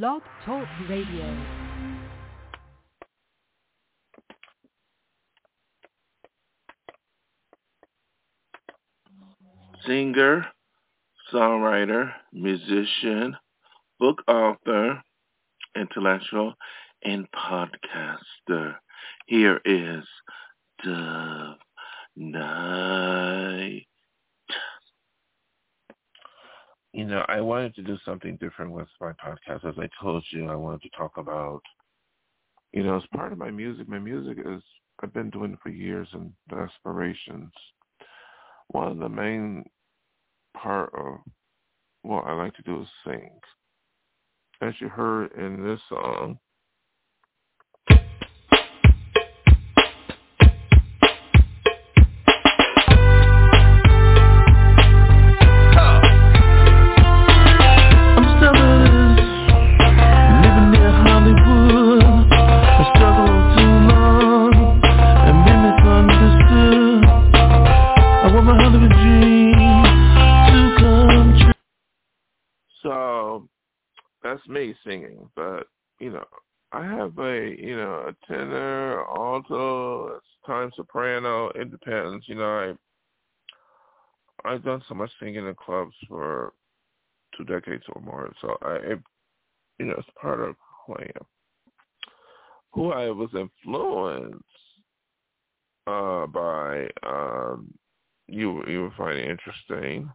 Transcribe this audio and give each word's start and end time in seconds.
Blog 0.00 0.22
Talk 0.46 0.66
Radio. 0.88 1.36
singer, 9.86 10.46
songwriter, 11.30 12.10
musician, 12.32 13.36
book 14.00 14.22
author, 14.26 15.02
intellectual, 15.76 16.54
and 17.04 17.26
podcaster. 17.30 18.76
Here 19.26 19.60
is 19.62 20.04
Dove 20.82 21.58
Night. 22.16 23.86
You 26.92 27.06
know, 27.06 27.24
I 27.28 27.40
wanted 27.40 27.74
to 27.76 27.82
do 27.82 27.96
something 28.04 28.36
different 28.36 28.72
with 28.72 28.88
my 29.00 29.12
podcast. 29.12 29.64
As 29.64 29.74
I 29.78 29.88
told 30.00 30.24
you, 30.30 30.48
I 30.50 30.54
wanted 30.54 30.82
to 30.82 30.90
talk 30.90 31.16
about, 31.16 31.62
you 32.72 32.82
know, 32.82 32.96
as 32.96 33.02
part 33.14 33.32
of 33.32 33.38
my 33.38 33.50
music, 33.50 33.88
my 33.88 33.98
music 33.98 34.38
is, 34.44 34.62
I've 35.02 35.14
been 35.14 35.30
doing 35.30 35.54
it 35.54 35.58
for 35.62 35.70
years 35.70 36.08
and 36.12 36.32
the 36.50 36.56
aspirations 36.56 37.52
one 38.72 38.90
of 38.90 38.98
the 38.98 39.08
main 39.08 39.64
part 40.56 40.92
of 40.94 41.18
what 42.02 42.26
I 42.26 42.32
like 42.32 42.54
to 42.56 42.62
do 42.62 42.82
is 42.82 42.88
sing. 43.04 43.30
As 44.60 44.74
you 44.80 44.88
heard 44.88 45.32
in 45.32 45.62
this 45.62 45.80
song, 45.88 46.38
soprano. 80.76 81.48
It 81.54 81.70
depends. 81.70 82.28
You 82.28 82.36
know, 82.36 82.76
I 84.44 84.48
I've 84.48 84.64
done 84.64 84.82
so 84.88 84.94
much 84.94 85.10
singing 85.20 85.46
in 85.46 85.54
clubs 85.54 85.94
for 86.08 86.52
two 87.36 87.44
decades 87.44 87.84
or 87.92 88.02
more, 88.02 88.32
so 88.40 88.56
I 88.62 88.74
it, 88.76 88.98
you 89.78 89.86
know 89.86 89.94
it's 89.98 90.08
part 90.20 90.40
of 90.40 90.56
who 90.86 90.94
I 90.94 91.02
am. 91.02 91.26
Who 92.72 92.92
I 92.92 93.10
was 93.10 93.30
influenced 93.34 94.42
uh, 95.86 96.26
by, 96.26 96.86
um, 97.02 97.72
you 98.28 98.62
you 98.66 98.84
would 98.84 98.94
find 98.94 99.18
interesting. 99.18 100.10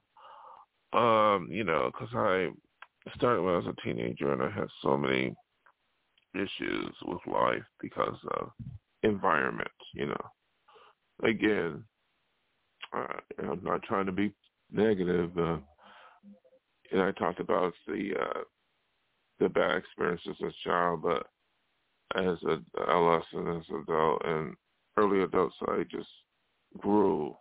Um, 0.94 1.50
you 1.52 1.64
know, 1.64 1.92
because 1.92 2.14
I 2.16 2.50
started 3.16 3.42
when 3.42 3.56
I 3.56 3.58
was 3.58 3.68
a 3.68 3.82
teenager 3.82 4.32
and 4.32 4.42
I 4.42 4.50
had 4.50 4.68
so 4.82 4.98
many 4.98 5.36
issues 6.34 6.96
with 7.06 7.20
life 7.28 7.64
because 7.82 8.18
of 8.40 8.52
environment, 9.04 9.70
you 9.94 10.08
know. 10.08 10.26
Again, 11.24 11.84
uh, 12.96 13.08
I'm 13.40 13.64
not 13.64 13.84
trying 13.84 14.06
to 14.06 14.12
be 14.12 14.34
negative. 14.72 15.38
Uh, 15.38 15.58
and 16.92 17.02
I 17.02 17.12
talked 17.12 17.40
about 17.40 17.74
the 17.88 18.12
uh, 18.20 18.42
the 19.40 19.50
bad 19.50 19.78
experiences 19.78 20.36
as 20.44 20.52
a 20.52 20.68
child, 20.68 21.02
but 21.04 21.28
as 22.16 22.38
an 22.44 22.66
adolescent, 22.80 23.48
as 23.48 23.70
an 23.70 23.84
adult, 23.88 24.22
and 24.26 24.56
early 24.98 25.24
adults, 25.24 25.56
I 25.68 25.84
just 25.90 26.10
grew 26.78 27.36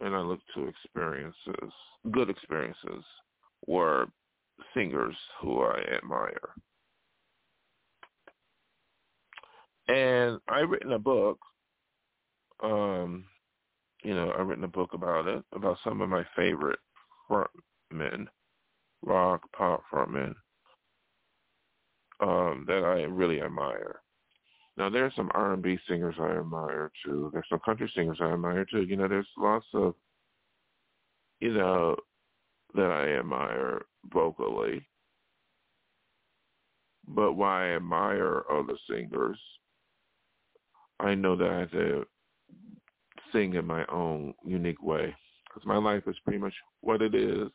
and 0.00 0.14
I 0.14 0.20
looked 0.20 0.44
to 0.54 0.66
experiences, 0.66 1.72
good 2.10 2.28
experiences, 2.28 3.04
were 3.66 4.06
singers 4.74 5.16
who 5.40 5.62
I 5.62 5.80
admire. 5.96 6.50
And 9.88 10.40
I've 10.48 10.70
written 10.70 10.92
a 10.92 10.98
book, 10.98 11.38
um, 12.62 13.24
you 14.02 14.14
know, 14.14 14.32
I've 14.38 14.46
written 14.46 14.64
a 14.64 14.68
book 14.68 14.92
about 14.92 15.26
it, 15.26 15.42
about 15.52 15.78
some 15.82 16.00
of 16.00 16.08
my 16.08 16.24
favorite 16.36 16.78
frontmen, 17.30 18.26
rock, 19.02 19.42
pop 19.56 19.82
frontmen, 19.92 20.34
um, 22.20 22.64
that 22.68 22.84
I 22.84 23.02
really 23.02 23.40
admire. 23.40 24.00
Now 24.76 24.90
there's 24.90 25.14
some 25.14 25.30
R&B 25.34 25.78
singers 25.88 26.16
I 26.18 26.38
admire 26.38 26.90
too. 27.04 27.30
There's 27.32 27.46
some 27.48 27.60
country 27.64 27.90
singers 27.94 28.18
I 28.20 28.32
admire 28.32 28.64
too. 28.64 28.82
You 28.82 28.96
know, 28.96 29.08
there's 29.08 29.26
lots 29.38 29.66
of, 29.72 29.94
you 31.40 31.54
know, 31.54 31.96
that 32.74 32.90
I 32.90 33.18
admire 33.18 33.82
vocally. 34.12 34.86
But 37.06 37.34
while 37.34 37.62
I 37.62 37.76
admire 37.76 38.42
other 38.50 38.76
singers, 38.90 39.38
I 40.98 41.14
know 41.14 41.36
that 41.36 41.50
I 41.50 41.58
have 41.60 41.70
to 41.72 42.04
sing 43.32 43.54
in 43.54 43.66
my 43.66 43.84
own 43.86 44.34
unique 44.44 44.82
way 44.82 45.14
because 45.46 45.66
my 45.66 45.76
life 45.76 46.02
is 46.06 46.16
pretty 46.24 46.38
much 46.38 46.54
what 46.80 47.02
it 47.02 47.14
is. 47.14 47.48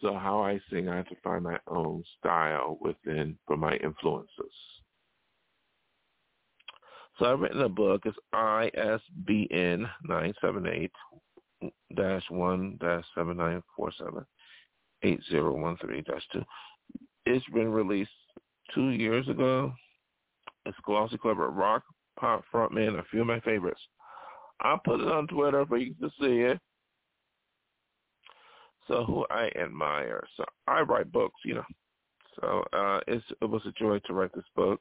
So 0.00 0.14
how 0.14 0.42
I 0.42 0.60
sing, 0.70 0.88
I 0.88 0.96
have 0.96 1.08
to 1.08 1.16
find 1.22 1.44
my 1.44 1.58
own 1.68 2.02
style 2.18 2.78
within 2.80 3.38
for 3.46 3.56
my 3.56 3.76
influences. 3.76 4.52
So 7.18 7.26
I've 7.26 7.40
written 7.40 7.62
a 7.62 7.68
book. 7.68 8.02
It's 8.04 8.16
ISBN 8.32 9.88
978 10.04 10.90
dash 11.94 12.24
one 12.30 12.76
dash 12.80 13.04
seven 13.14 13.36
nine 13.36 13.62
four 13.76 13.92
seven 13.96 14.24
eight 15.04 15.20
zero 15.30 15.54
one 15.56 15.76
three 15.76 16.02
dash 16.02 16.26
two. 16.32 16.42
It's 17.26 17.44
been 17.54 17.70
released 17.70 18.10
two 18.74 18.90
years 18.90 19.28
ago. 19.28 19.72
It's 20.66 20.76
glossy 20.84 21.18
clever 21.18 21.50
rock 21.50 21.84
pop 22.18 22.44
frontman, 22.52 22.98
a 22.98 23.04
few 23.10 23.20
of 23.20 23.26
my 23.26 23.40
favorites. 23.40 23.80
I'll 24.62 24.78
put 24.78 25.00
it 25.00 25.08
on 25.08 25.26
Twitter 25.26 25.64
for 25.66 25.76
you 25.76 25.94
to 26.00 26.08
see 26.20 26.40
it. 26.40 26.58
So 28.88 29.04
who 29.04 29.26
I 29.30 29.50
admire. 29.56 30.22
So 30.36 30.44
I 30.66 30.80
write 30.80 31.12
books, 31.12 31.40
you 31.44 31.54
know. 31.54 31.64
So 32.40 32.64
uh 32.72 33.00
it's 33.06 33.24
it 33.40 33.44
was 33.44 33.62
a 33.66 33.72
joy 33.72 33.98
to 34.00 34.14
write 34.14 34.32
this 34.34 34.44
book. 34.56 34.80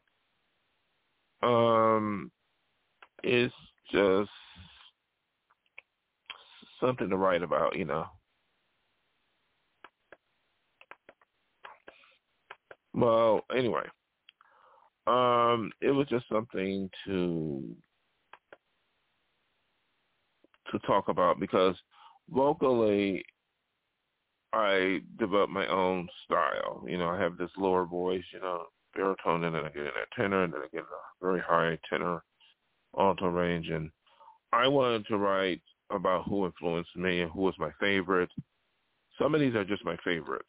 Um 1.44 2.32
it's 3.24 3.54
just 3.92 4.30
something 6.80 7.10
to 7.10 7.18
write 7.18 7.44
about, 7.44 7.78
you 7.78 7.86
know. 7.86 8.08
Well, 12.94 13.46
anyway, 13.56 13.84
um, 15.08 15.72
it 15.82 15.92
was 15.92 16.08
just 16.08 16.28
something 16.30 16.90
to 17.06 17.76
to 20.72 20.80
talk 20.80 21.08
about 21.08 21.40
because 21.40 21.76
vocally, 22.30 23.24
I 24.54 25.00
develop 25.18 25.50
my 25.50 25.68
own 25.68 26.08
style. 26.26 26.84
You 26.88 26.98
know, 26.98 27.08
I 27.08 27.20
have 27.20 27.38
this 27.38 27.52
lower 27.58 27.86
voice, 27.86 28.24
you 28.34 28.40
know, 28.40 28.66
baritone, 28.96 29.46
and 29.46 29.56
then 29.56 29.64
I 29.64 29.70
get 29.70 29.84
in 29.84 29.88
a 29.88 30.16
tenor, 30.16 30.44
and 30.44 30.54
then 30.54 30.62
I 30.62 30.68
get 30.74 30.84
a 30.84 31.26
very 31.26 31.40
high 31.40 31.78
tenor 31.90 32.24
alto 32.98 33.28
range, 33.28 33.70
and 33.70 33.90
I 34.52 34.68
wanted 34.68 35.06
to 35.08 35.18
write 35.18 35.62
about 35.90 36.28
who 36.28 36.46
influenced 36.46 36.96
me 36.96 37.22
and 37.22 37.32
who 37.32 37.42
was 37.42 37.56
my 37.58 37.72
favorite. 37.80 38.30
Some 39.18 39.36
of 39.36 39.42
these 39.42 39.56
are 39.56 39.64
just 39.64 39.86
my 39.86 39.98
favorites. 40.04 40.46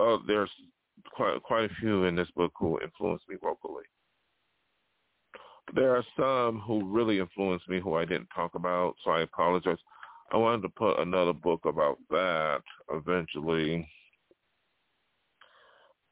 Oh, 0.00 0.20
there's 0.26 0.50
quite 1.12 1.42
quite 1.42 1.64
a 1.64 1.74
few 1.80 2.04
in 2.04 2.14
this 2.14 2.30
book 2.36 2.52
who 2.58 2.80
influenced 2.80 3.28
me 3.28 3.36
vocally. 3.40 3.84
There 5.74 5.94
are 5.94 6.04
some 6.16 6.60
who 6.60 6.84
really 6.84 7.18
influenced 7.18 7.68
me 7.68 7.80
who 7.80 7.94
I 7.94 8.04
didn't 8.04 8.28
talk 8.34 8.54
about, 8.54 8.96
so 9.04 9.10
I 9.10 9.20
apologize. 9.20 9.78
I 10.32 10.36
wanted 10.36 10.62
to 10.62 10.68
put 10.70 10.98
another 10.98 11.32
book 11.32 11.64
about 11.64 11.98
that 12.10 12.62
eventually 12.90 13.88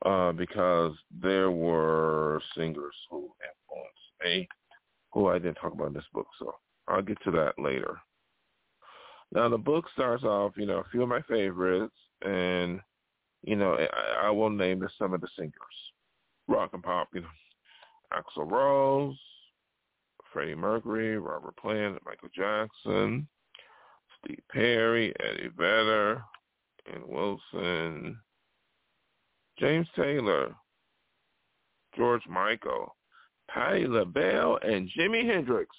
uh, 0.05 0.32
because 0.32 0.93
there 1.11 1.50
were 1.50 2.41
singers 2.56 2.94
who 3.11 3.31
influenced 3.41 4.25
me 4.25 4.49
who 5.12 5.29
I 5.29 5.38
didn't 5.38 5.56
talk 5.56 5.73
about 5.73 5.88
in 5.88 5.94
this 5.94 6.05
book, 6.12 6.26
so 6.38 6.55
I'll 6.88 7.03
get 7.03 7.19
to 7.25 7.31
that 7.32 7.58
later. 7.58 7.99
Now 9.32 9.49
the 9.49 9.58
book 9.58 9.87
starts 9.93 10.25
off, 10.25 10.53
you 10.56 10.67
know, 10.67 10.79
a 10.79 10.91
few 10.91 11.03
of 11.03 11.08
my 11.08 11.23
favorites, 11.23 11.94
and 12.23 12.81
you 13.43 13.56
know, 13.56 13.75
I, 13.75 14.26
I 14.26 14.31
will 14.31 14.50
name 14.50 14.87
some 14.99 15.14
of 15.14 15.20
the 15.20 15.29
singers, 15.37 15.55
rock 16.49 16.70
and 16.73 16.82
pop, 16.82 17.08
you 17.14 17.23
know, 17.23 17.29
Axl 18.12 18.50
Rose, 18.50 19.19
Freddie 20.36 20.54
Mercury, 20.54 21.18
Robert 21.18 21.56
Plant, 21.56 21.98
Michael 22.04 22.28
Jackson, 22.36 23.26
Steve 24.18 24.42
Perry, 24.52 25.14
Eddie 25.18 25.48
Vedder, 25.56 26.22
Ann 26.92 27.04
Wilson, 27.06 28.18
James 29.58 29.86
Taylor, 29.96 30.54
George 31.96 32.20
Michael, 32.28 32.94
Patti 33.48 33.86
LaBelle, 33.86 34.58
and 34.62 34.90
Jimi 34.90 35.24
Hendrix. 35.26 35.74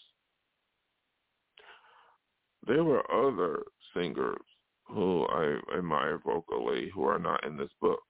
There 2.65 2.83
were 2.83 3.03
other 3.11 3.61
singers 3.95 4.41
who 4.87 5.27
I 5.27 5.77
admire 5.77 6.17
vocally 6.25 6.89
who 6.95 7.03
are 7.03 7.19
not 7.19 7.45
in 7.45 7.57
this 7.57 7.69
book. 7.79 8.01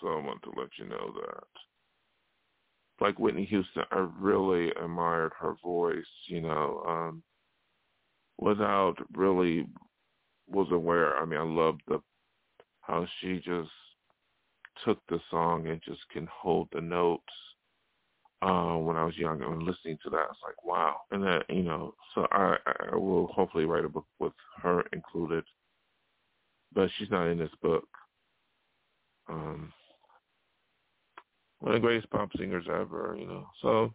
So 0.00 0.08
I 0.08 0.22
want 0.22 0.40
to 0.44 0.58
let 0.58 0.70
you 0.78 0.86
know 0.86 1.12
that. 1.20 1.44
Like 3.00 3.18
Whitney 3.18 3.44
Houston, 3.44 3.84
I 3.92 4.08
really 4.18 4.70
admired 4.70 5.32
her 5.38 5.54
voice, 5.62 6.04
you 6.26 6.40
know, 6.40 6.82
um, 6.86 7.22
without 8.38 8.96
really 9.14 9.68
was 10.48 10.68
aware. 10.72 11.16
I 11.16 11.24
mean, 11.24 11.38
I 11.38 11.44
loved 11.44 11.82
the 11.86 12.00
how 12.80 13.06
she 13.20 13.36
just 13.36 13.70
took 14.84 14.98
the 15.08 15.20
song 15.30 15.66
and 15.68 15.80
just 15.84 16.00
can 16.10 16.26
hold 16.32 16.68
the 16.72 16.80
notes. 16.80 17.22
Uh, 18.40 18.76
when 18.76 18.96
I 18.96 19.04
was 19.04 19.16
young 19.16 19.42
and 19.42 19.62
listening 19.64 19.98
to 20.04 20.10
that, 20.10 20.16
I 20.16 20.26
was 20.26 20.36
like, 20.44 20.64
wow. 20.64 21.00
And 21.10 21.22
that, 21.24 21.44
you 21.48 21.64
know, 21.64 21.94
so 22.14 22.26
I, 22.30 22.56
I 22.92 22.96
will 22.96 23.26
hopefully 23.28 23.64
write 23.64 23.84
a 23.84 23.88
book 23.88 24.06
with 24.20 24.32
her 24.62 24.84
included, 24.92 25.44
but 26.72 26.88
she's 26.96 27.10
not 27.10 27.26
in 27.26 27.38
this 27.38 27.50
book. 27.60 27.88
Um, 29.28 29.72
one 31.60 31.74
of 31.74 31.80
the 31.80 31.86
greatest 31.86 32.10
pop 32.10 32.30
singers 32.36 32.66
ever, 32.68 33.16
you 33.18 33.26
know. 33.26 33.46
So 33.62 33.92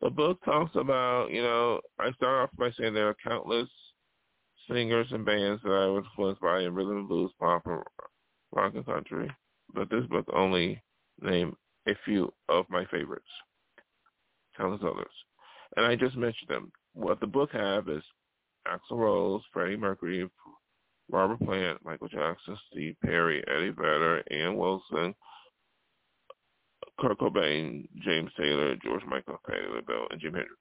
the 0.00 0.10
book 0.10 0.38
talks 0.44 0.74
about, 0.76 1.30
you 1.30 1.42
know, 1.42 1.80
I 1.98 2.12
start 2.12 2.44
off 2.44 2.56
by 2.58 2.70
saying 2.72 2.94
there 2.94 3.08
are 3.08 3.16
countless 3.24 3.68
singers 4.70 5.06
and 5.10 5.24
bands 5.24 5.62
that 5.62 5.70
I 5.70 5.86
was 5.86 6.04
influenced 6.10 6.40
by 6.40 6.60
in 6.60 6.74
rhythm 6.74 6.98
and 6.98 7.08
blues, 7.08 7.32
pop, 7.38 7.66
and 7.66 7.82
rock 8.52 8.74
and 8.74 8.86
country. 8.86 9.30
But 9.72 9.90
this 9.90 10.06
book 10.06 10.26
only 10.32 10.82
named 11.20 11.54
a 11.88 11.92
few 12.04 12.32
of 12.48 12.66
my 12.68 12.84
favorites, 12.86 13.24
countless 14.56 14.82
others. 14.82 15.06
And 15.76 15.86
I 15.86 15.96
just 15.96 16.16
mentioned 16.16 16.48
them. 16.48 16.72
What 16.94 17.20
the 17.20 17.26
book 17.26 17.50
have 17.52 17.88
is 17.88 18.02
Axl 18.68 18.98
Rose, 18.98 19.42
Freddie 19.52 19.76
Mercury, 19.76 20.28
Robert 21.10 21.40
Plant, 21.40 21.84
Michael 21.84 22.08
Jackson, 22.08 22.56
Steve 22.70 22.96
Perry, 23.04 23.42
Eddie 23.48 23.70
Vedder, 23.70 24.22
Ann 24.30 24.56
Wilson, 24.56 25.14
Kurt 27.00 27.18
Cobain, 27.18 27.88
James 28.00 28.30
Taylor, 28.36 28.76
George 28.76 29.02
Michael, 29.06 29.40
Patti 29.46 29.66
LaBelle, 29.74 30.06
and 30.10 30.20
Jim 30.20 30.34
Hendrix. 30.34 30.60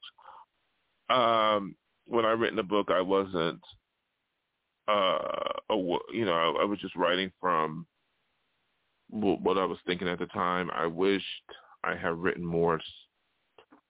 Um, 1.10 1.76
when 2.06 2.26
I 2.26 2.32
written 2.32 2.56
the 2.56 2.64
book, 2.64 2.90
I 2.90 3.02
wasn't, 3.02 3.62
uh, 4.88 5.20
a, 5.70 5.76
you 6.12 6.26
know, 6.26 6.34
I, 6.34 6.64
I 6.64 6.66
was 6.66 6.80
just 6.80 6.96
writing 6.96 7.32
from 7.40 7.86
what 9.10 9.58
I 9.58 9.66
was 9.66 9.78
thinking 9.86 10.08
at 10.08 10.20
the 10.20 10.26
time. 10.28 10.72
I 10.74 10.88
wished 10.88 11.26
I 11.84 11.96
had 11.96 12.18
written 12.18 12.44
more, 12.44 12.80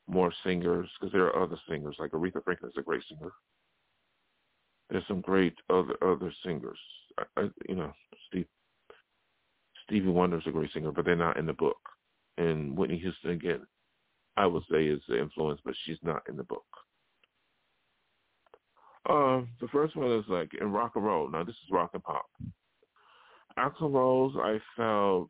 more 0.08 0.34
singers 0.44 0.90
because 1.00 1.14
there 1.14 1.26
are 1.26 1.44
other 1.44 1.58
singers 1.70 1.96
like 1.98 2.12
Aretha 2.12 2.44
Franklin 2.44 2.72
is 2.72 2.78
a 2.78 2.84
great 2.84 3.04
singer. 3.08 3.32
There's 4.90 5.08
some 5.08 5.22
great 5.22 5.56
other 5.70 5.96
other 6.04 6.32
singers. 6.46 6.78
I, 7.18 7.42
I, 7.42 7.50
you 7.70 7.76
know, 7.76 7.94
Steve 8.28 8.46
Stevie 9.86 10.10
Wonder 10.10 10.38
is 10.38 10.44
a 10.46 10.52
great 10.52 10.72
singer, 10.74 10.92
but 10.92 11.06
they're 11.06 11.16
not 11.16 11.38
in 11.38 11.46
the 11.46 11.54
book 11.54 11.78
and 12.38 12.78
Whitney 12.78 12.98
Houston 13.00 13.32
again, 13.32 13.62
I 14.38 14.46
would 14.46 14.64
say 14.72 14.86
is 14.86 15.02
the 15.08 15.20
influence, 15.20 15.62
but 15.64 15.76
she's 15.84 15.98
not 16.02 16.24
in 16.28 16.38
the 16.38 16.44
book. 16.44 16.66
Um, 19.10 19.50
the 19.60 19.68
first 19.68 19.96
one 19.96 20.12
is 20.12 20.26
like 20.28 20.52
in 20.60 20.72
rock 20.72 20.94
and 20.96 21.06
roll. 21.06 21.30
Now 21.30 21.44
this 21.44 21.56
is 21.56 21.72
rock 21.72 21.92
and 21.94 22.04
pop. 22.04 22.26
Axl 23.58 23.94
Rose, 23.94 24.34
I 24.38 24.60
felt 24.76 25.30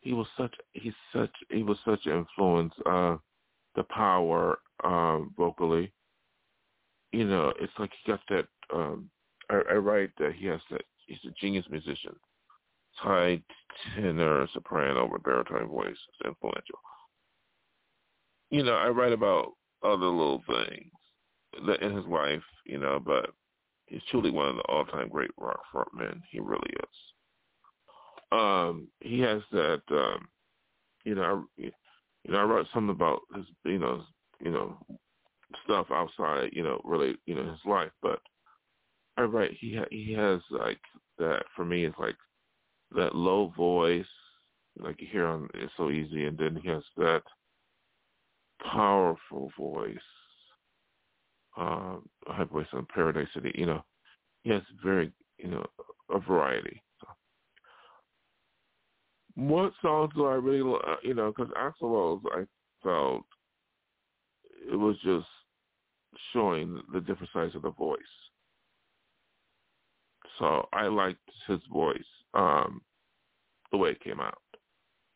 he 0.00 0.12
was 0.12 0.26
such 0.36 0.54
he's 0.72 0.92
such 1.12 1.30
he 1.50 1.62
was 1.62 1.78
such 1.84 2.06
an 2.06 2.18
influence. 2.18 2.74
Uh, 2.84 3.16
the 3.76 3.84
power 3.84 4.58
um, 4.82 5.32
vocally, 5.36 5.92
you 7.12 7.24
know, 7.24 7.52
it's 7.60 7.72
like 7.78 7.90
he 8.04 8.10
got 8.10 8.20
that. 8.28 8.46
Um, 8.74 9.08
I, 9.50 9.60
I 9.70 9.74
write 9.74 10.10
that 10.18 10.32
he 10.36 10.46
has 10.46 10.60
that. 10.70 10.82
He's 11.06 11.18
a 11.26 11.34
genius 11.40 11.66
musician 11.70 12.14
high 12.98 13.42
tenor, 13.94 14.46
soprano, 14.52 15.06
or 15.06 15.18
baritone 15.18 15.68
voice 15.68 15.90
is 15.90 16.26
influential. 16.26 16.78
You 18.50 18.62
know, 18.62 18.74
I 18.74 18.88
write 18.88 19.12
about 19.12 19.52
other 19.82 20.06
little 20.06 20.42
things 20.46 20.92
that 21.66 21.82
in 21.82 21.96
his 21.96 22.06
life, 22.06 22.42
you 22.66 22.78
know, 22.78 23.00
but 23.04 23.30
he's 23.86 24.00
truly 24.10 24.30
one 24.30 24.48
of 24.48 24.56
the 24.56 24.62
all-time 24.62 25.08
great 25.08 25.30
rock 25.38 25.60
frontmen. 25.72 26.20
He 26.30 26.40
really 26.40 26.70
is. 26.70 26.96
Um, 28.32 28.88
he 29.00 29.20
has 29.20 29.42
that, 29.52 29.82
um, 29.90 30.28
you 31.04 31.14
know, 31.14 31.46
I, 31.58 31.62
you 31.62 32.32
know, 32.32 32.38
I 32.38 32.42
wrote 32.44 32.66
something 32.72 32.94
about 32.94 33.20
his, 33.34 33.44
you 33.64 33.78
know, 33.78 34.04
you 34.40 34.50
know, 34.50 34.76
stuff 35.64 35.86
outside, 35.90 36.50
you 36.52 36.62
know, 36.62 36.80
really, 36.84 37.16
you 37.26 37.34
know, 37.34 37.44
his 37.44 37.60
life, 37.64 37.92
but 38.02 38.20
I 39.16 39.22
write 39.22 39.52
he 39.60 39.76
ha- 39.76 39.84
he 39.90 40.12
has 40.14 40.40
like 40.50 40.80
that 41.18 41.44
for 41.54 41.64
me 41.64 41.84
is 41.84 41.94
like 41.98 42.16
that 42.94 43.14
low 43.14 43.52
voice, 43.56 44.06
like 44.78 45.00
you 45.00 45.08
hear 45.10 45.26
on 45.26 45.48
It's 45.54 45.72
So 45.76 45.90
Easy, 45.90 46.24
and 46.24 46.38
then 46.38 46.58
he 46.62 46.68
has 46.68 46.82
that 46.96 47.22
powerful 48.72 49.50
voice, 49.58 49.96
uh, 51.56 51.96
high 52.26 52.44
voice 52.44 52.66
on 52.72 52.86
Paradise 52.92 53.28
City. 53.34 53.52
You 53.54 53.66
know, 53.66 53.84
he 54.42 54.50
has 54.50 54.62
very, 54.82 55.12
you 55.38 55.48
know, 55.48 55.64
a 56.10 56.18
variety. 56.18 56.82
What 59.36 59.72
songs 59.82 60.12
do 60.14 60.26
I 60.26 60.34
really, 60.34 60.78
uh, 60.86 60.96
you 61.02 61.14
know, 61.14 61.32
because 61.36 61.52
Axl 61.54 61.90
Rose, 61.90 62.22
I 62.32 62.44
felt 62.82 63.24
it 64.70 64.76
was 64.76 64.96
just 65.04 65.26
showing 66.32 66.80
the 66.92 67.00
different 67.00 67.32
sides 67.32 67.56
of 67.56 67.62
the 67.62 67.70
voice. 67.70 67.98
So 70.38 70.68
I 70.72 70.86
liked 70.86 71.18
his 71.48 71.60
voice 71.72 71.98
um, 72.34 72.82
the 73.70 73.78
way 73.78 73.90
it 73.90 74.02
came 74.02 74.20
out. 74.20 74.38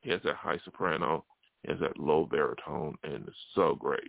He 0.00 0.10
has 0.10 0.20
that 0.24 0.36
high 0.36 0.58
soprano, 0.64 1.24
he 1.62 1.70
has 1.70 1.80
that 1.80 1.98
low 1.98 2.26
baritone, 2.30 2.94
and 3.02 3.26
it's 3.26 3.36
so 3.54 3.74
great. 3.74 4.00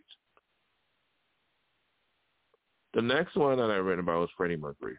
The 2.93 3.01
next 3.01 3.35
one 3.35 3.57
that 3.57 3.69
I 3.69 3.77
read 3.77 3.99
about 3.99 4.21
was 4.21 4.29
Freddie 4.35 4.55
Mercury. 4.55 4.97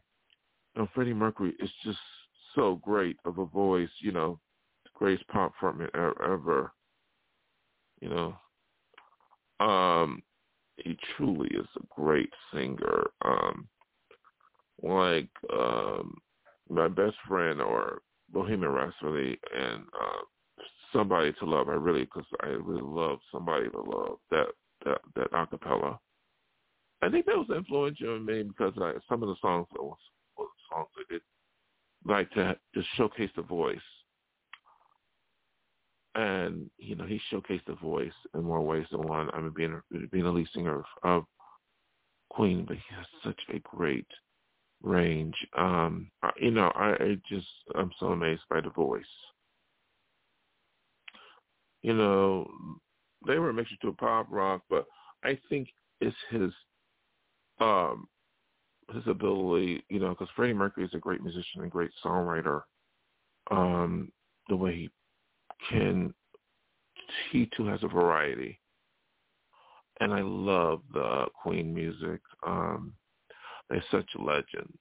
And 0.76 0.88
Freddie 0.94 1.14
Mercury 1.14 1.54
is 1.58 1.70
just 1.84 1.98
so 2.54 2.76
great 2.76 3.16
of 3.24 3.38
a 3.38 3.46
voice, 3.46 3.90
you 4.00 4.12
know, 4.12 4.38
the 4.84 4.90
greatest 4.94 5.26
pop 5.28 5.52
frontman 5.60 5.88
ever. 5.94 6.72
You 8.00 8.08
know, 9.60 9.64
um, 9.64 10.22
he 10.76 10.96
truly 11.16 11.48
is 11.48 11.66
a 11.76 12.00
great 12.00 12.32
singer. 12.52 13.10
Um, 13.24 13.68
like 14.82 15.28
um, 15.52 16.16
my 16.68 16.88
best 16.88 17.16
friend 17.28 17.60
or 17.60 18.00
Bohemian 18.32 18.70
Rhapsody 18.72 19.38
and 19.56 19.82
uh, 20.00 20.22
Somebody 20.92 21.32
to 21.34 21.44
Love. 21.44 21.68
I 21.68 21.72
really, 21.72 22.04
because 22.04 22.26
I 22.42 22.48
really 22.48 22.82
love 22.82 23.18
Somebody 23.32 23.68
to 23.70 23.80
Love 23.80 24.18
that 24.30 24.46
that 24.84 24.98
that 25.16 25.32
acapella. 25.32 25.98
I 27.02 27.08
think 27.08 27.26
that 27.26 27.36
was 27.36 27.48
influential 27.54 28.16
in 28.16 28.26
me 28.26 28.42
because 28.42 28.74
I, 28.78 28.92
some 29.08 29.22
of 29.22 29.28
the 29.30 29.36
songs 29.40 29.66
was, 29.74 29.96
was 30.36 30.48
songs 30.70 30.88
I 30.98 31.12
did 31.12 31.22
like 32.04 32.30
to 32.32 32.56
just 32.74 32.88
showcase 32.96 33.30
the 33.36 33.42
voice. 33.42 33.78
And 36.14 36.68
you 36.78 36.96
know, 36.96 37.04
he 37.06 37.20
showcased 37.32 37.66
the 37.66 37.76
voice 37.76 38.12
in 38.34 38.42
more 38.42 38.60
ways 38.60 38.86
than 38.90 39.02
one. 39.02 39.30
I 39.32 39.40
mean, 39.40 39.52
being 39.56 39.80
being 40.10 40.26
a 40.26 40.30
lead 40.30 40.48
singer 40.52 40.78
of, 40.78 40.84
of 41.04 41.24
Queen, 42.30 42.64
but 42.66 42.76
he 42.76 42.94
has 42.94 43.06
such 43.24 43.40
a 43.54 43.60
great 43.60 44.06
range. 44.82 45.34
Um, 45.56 46.10
you 46.40 46.50
know, 46.50 46.72
I, 46.74 46.90
I 46.92 47.16
just 47.28 47.46
I'm 47.74 47.90
so 47.98 48.06
amazed 48.08 48.42
by 48.50 48.60
the 48.60 48.70
voice. 48.70 49.04
You 51.82 51.94
know, 51.94 52.50
they 53.26 53.38
were 53.38 53.50
a 53.50 53.54
mixture 53.54 53.76
to 53.82 53.92
pop 53.92 54.26
rock, 54.30 54.62
but 54.68 54.84
I 55.24 55.38
think 55.48 55.68
it's 56.00 56.16
his 56.30 56.52
um 57.60 58.08
his 58.92 59.06
ability, 59.06 59.84
you 59.88 60.00
know, 60.00 60.10
because 60.10 60.28
Freddie 60.34 60.54
Mercury 60.54 60.84
is 60.84 60.94
a 60.94 60.98
great 60.98 61.22
musician 61.22 61.62
and 61.62 61.70
great 61.70 61.90
songwriter. 62.04 62.62
Um, 63.50 64.10
the 64.48 64.56
way 64.56 64.74
he 64.74 64.90
can, 65.68 66.12
he 67.30 67.48
too 67.56 67.66
has 67.66 67.82
a 67.82 67.88
variety, 67.88 68.60
and 70.00 70.12
I 70.12 70.20
love 70.22 70.82
the 70.92 71.26
Queen 71.42 71.74
music. 71.74 72.20
Um, 72.46 72.94
they're 73.70 73.84
such 73.90 74.08
legends. 74.18 74.76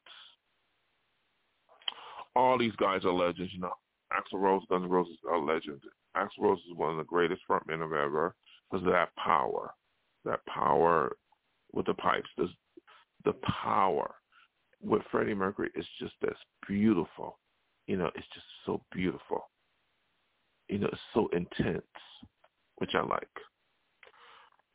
All 2.36 2.58
these 2.58 2.76
guys 2.76 3.06
are 3.06 3.14
legends, 3.14 3.54
you 3.54 3.62
know. 3.62 3.74
Axl 4.12 4.40
Rose, 4.40 4.64
Guns 4.70 4.86
N' 4.86 4.90
Roses 4.90 5.18
are 5.30 5.40
legends. 5.40 5.84
Axl 6.18 6.40
Rose 6.40 6.60
is 6.70 6.76
one 6.76 6.92
of 6.92 6.98
the 6.98 7.04
greatest 7.04 7.42
frontmen 7.48 7.84
of 7.84 7.94
ever 7.94 8.34
because 8.70 8.86
of 8.86 8.92
that 8.92 9.16
power, 9.16 9.72
that 10.26 10.44
power 10.48 11.16
with 11.74 11.86
the 11.86 11.94
pipes. 11.94 12.30
There's 12.36 12.50
the 13.26 13.34
power 13.64 14.16
with 14.82 15.02
Freddie 15.12 15.36
Mercury 15.36 15.70
is 15.76 15.86
just 16.00 16.16
as 16.28 16.36
beautiful. 16.68 17.38
you 17.88 17.98
know, 17.98 18.10
it's 18.16 18.28
just 18.34 18.46
so 18.66 18.82
beautiful. 18.92 19.50
You 20.70 20.80
know, 20.80 20.88
it's 20.88 21.02
so 21.14 21.28
intense, 21.34 21.84
which 22.78 22.96
I 22.96 23.02
like. 23.02 23.28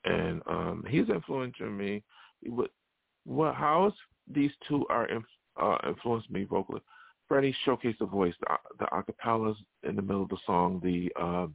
And 0.05 0.43
um 0.47 0.85
he's 0.89 1.09
influencing 1.09 1.77
me. 1.77 2.03
What, 2.47 2.71
what, 3.25 3.55
how 3.55 3.93
these 4.33 4.51
two 4.69 4.87
are 4.91 5.09
uh, 5.61 5.79
influenced 5.87 6.31
me 6.31 6.45
vocally. 6.45 6.81
Freddie 7.29 7.57
showcased 7.67 7.99
the 7.99 8.07
voice, 8.07 8.35
the, 8.41 8.57
the 8.79 8.87
acapellas 8.87 9.57
in 9.83 9.97
the 9.97 10.03
middle 10.03 10.23
of 10.23 10.29
the 10.29 10.37
song. 10.45 10.81
The 10.83 11.11
uh, 11.21 11.47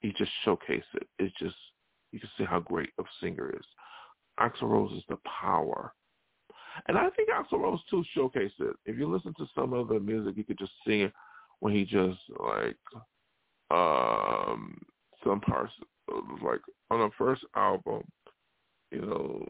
he 0.00 0.12
just 0.12 0.30
showcased 0.44 0.82
it. 0.94 1.06
It's 1.18 1.34
just 1.38 1.54
you 2.12 2.20
can 2.20 2.30
see 2.36 2.44
how 2.44 2.60
great 2.60 2.90
of 2.98 3.04
a 3.04 3.24
singer 3.24 3.50
is. 3.54 3.64
Axl 4.40 4.62
Rose 4.62 4.92
is 4.92 5.04
the 5.08 5.18
power. 5.40 5.92
And 6.88 6.96
I 6.96 7.10
think 7.10 7.28
Axl 7.28 7.60
Rose 7.60 7.80
too 7.90 8.02
showcased 8.16 8.60
it. 8.60 8.76
If 8.86 8.98
you 8.98 9.12
listen 9.12 9.34
to 9.38 9.46
some 9.54 9.72
of 9.74 9.88
the 9.88 10.00
music, 10.00 10.36
you 10.36 10.44
could 10.44 10.58
just 10.58 10.72
see 10.86 11.02
it 11.02 11.12
when 11.60 11.74
he 11.74 11.84
just 11.84 12.18
like 12.38 12.76
um 13.70 14.78
some 15.24 15.40
parts 15.40 15.72
like 16.42 16.60
on 16.90 17.00
the 17.00 17.10
first 17.16 17.42
album, 17.54 18.02
you 18.90 19.00
know, 19.02 19.46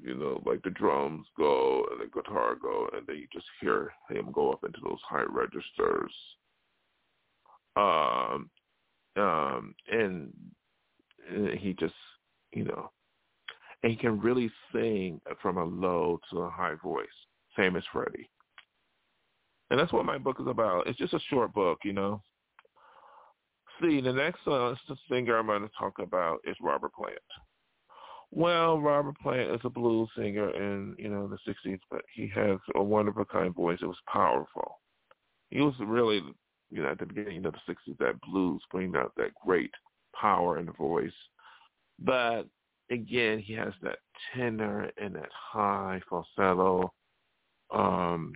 you 0.00 0.14
know, 0.14 0.40
like 0.46 0.62
the 0.62 0.70
drums 0.70 1.26
go 1.36 1.84
and 1.90 2.00
the 2.00 2.12
guitar 2.12 2.56
go, 2.60 2.88
and 2.92 3.06
then 3.06 3.16
you 3.16 3.26
just 3.32 3.46
hear 3.60 3.92
him 4.08 4.30
go 4.32 4.52
up 4.52 4.64
into 4.64 4.78
those 4.82 5.00
high 5.08 5.24
registers. 5.28 6.12
Um, 7.76 8.50
um, 9.16 9.74
and, 9.90 10.32
and 11.28 11.58
he 11.58 11.72
just, 11.74 11.94
you 12.52 12.64
know, 12.64 12.90
and 13.82 13.92
he 13.92 13.98
can 13.98 14.20
really 14.20 14.50
sing 14.72 15.20
from 15.40 15.58
a 15.58 15.64
low 15.64 16.20
to 16.30 16.40
a 16.40 16.50
high 16.50 16.74
voice, 16.82 17.06
same 17.56 17.76
as 17.76 17.84
Freddie. 17.92 18.28
And 19.70 19.78
that's 19.78 19.92
what 19.92 20.06
my 20.06 20.18
book 20.18 20.38
is 20.40 20.46
about. 20.46 20.86
It's 20.86 20.98
just 20.98 21.14
a 21.14 21.20
short 21.28 21.52
book, 21.52 21.78
you 21.84 21.92
know. 21.92 22.22
See, 23.80 24.00
the 24.00 24.12
next 24.12 24.46
uh, 24.46 24.74
singer 25.10 25.38
I'm 25.38 25.46
going 25.46 25.62
to 25.62 25.70
talk 25.78 25.98
about 26.00 26.38
is 26.44 26.56
Robert 26.60 26.92
Plant. 26.94 27.18
Well, 28.30 28.80
Robert 28.80 29.18
Plant 29.20 29.50
is 29.50 29.60
a 29.64 29.70
blues 29.70 30.08
singer 30.16 30.50
in 30.50 30.94
you 30.98 31.08
know 31.08 31.28
the 31.28 31.38
'60s, 31.50 31.80
but 31.90 32.02
he 32.14 32.28
has 32.34 32.58
a 32.74 32.82
wonderful 32.82 33.24
kind 33.24 33.46
of 33.46 33.54
voice. 33.54 33.78
It 33.80 33.86
was 33.86 33.96
powerful. 34.12 34.80
He 35.50 35.60
was 35.60 35.74
really 35.80 36.22
you 36.70 36.82
know 36.82 36.90
at 36.90 36.98
the 36.98 37.06
beginning 37.06 37.46
of 37.46 37.54
the 37.54 37.72
'60s 37.72 37.96
that 37.98 38.20
blues 38.20 38.60
bring 38.70 38.94
out 38.96 39.12
that 39.16 39.32
great 39.44 39.70
power 40.14 40.58
in 40.58 40.66
the 40.66 40.72
voice. 40.72 41.10
But 41.98 42.44
again, 42.90 43.38
he 43.38 43.54
has 43.54 43.72
that 43.82 43.98
tenor 44.34 44.90
and 44.98 45.14
that 45.14 45.30
high 45.32 46.00
falsetto. 46.08 46.92
Um, 47.70 48.34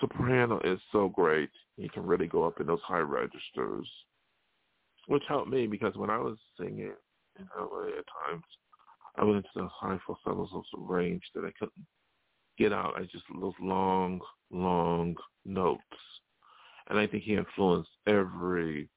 soprano 0.00 0.60
is 0.64 0.80
so 0.92 1.08
great. 1.08 1.50
He 1.76 1.88
can 1.88 2.04
really 2.04 2.26
go 2.26 2.44
up 2.44 2.60
in 2.60 2.66
those 2.66 2.80
high 2.82 2.98
registers, 2.98 3.88
which 5.06 5.22
helped 5.28 5.50
me 5.50 5.66
because 5.66 5.94
when 5.96 6.10
I 6.10 6.18
was 6.18 6.38
singing 6.58 6.80
in 6.80 6.92
LA 7.58 7.88
at 7.98 8.04
times, 8.28 8.44
I 9.16 9.24
went 9.24 9.38
into 9.38 9.48
the 9.56 9.68
high 9.68 9.98
falsettos 10.06 10.50
of 10.54 10.62
some 10.70 10.86
range 10.86 11.22
that 11.34 11.44
I 11.44 11.52
couldn't 11.58 11.86
get 12.58 12.72
out. 12.72 12.94
I 12.96 13.02
just 13.02 13.24
those 13.40 13.54
long, 13.60 14.20
long 14.50 15.16
notes, 15.44 15.82
and 16.88 16.98
I 16.98 17.06
think 17.06 17.24
he 17.24 17.34
influenced 17.34 17.90
every 18.06 18.88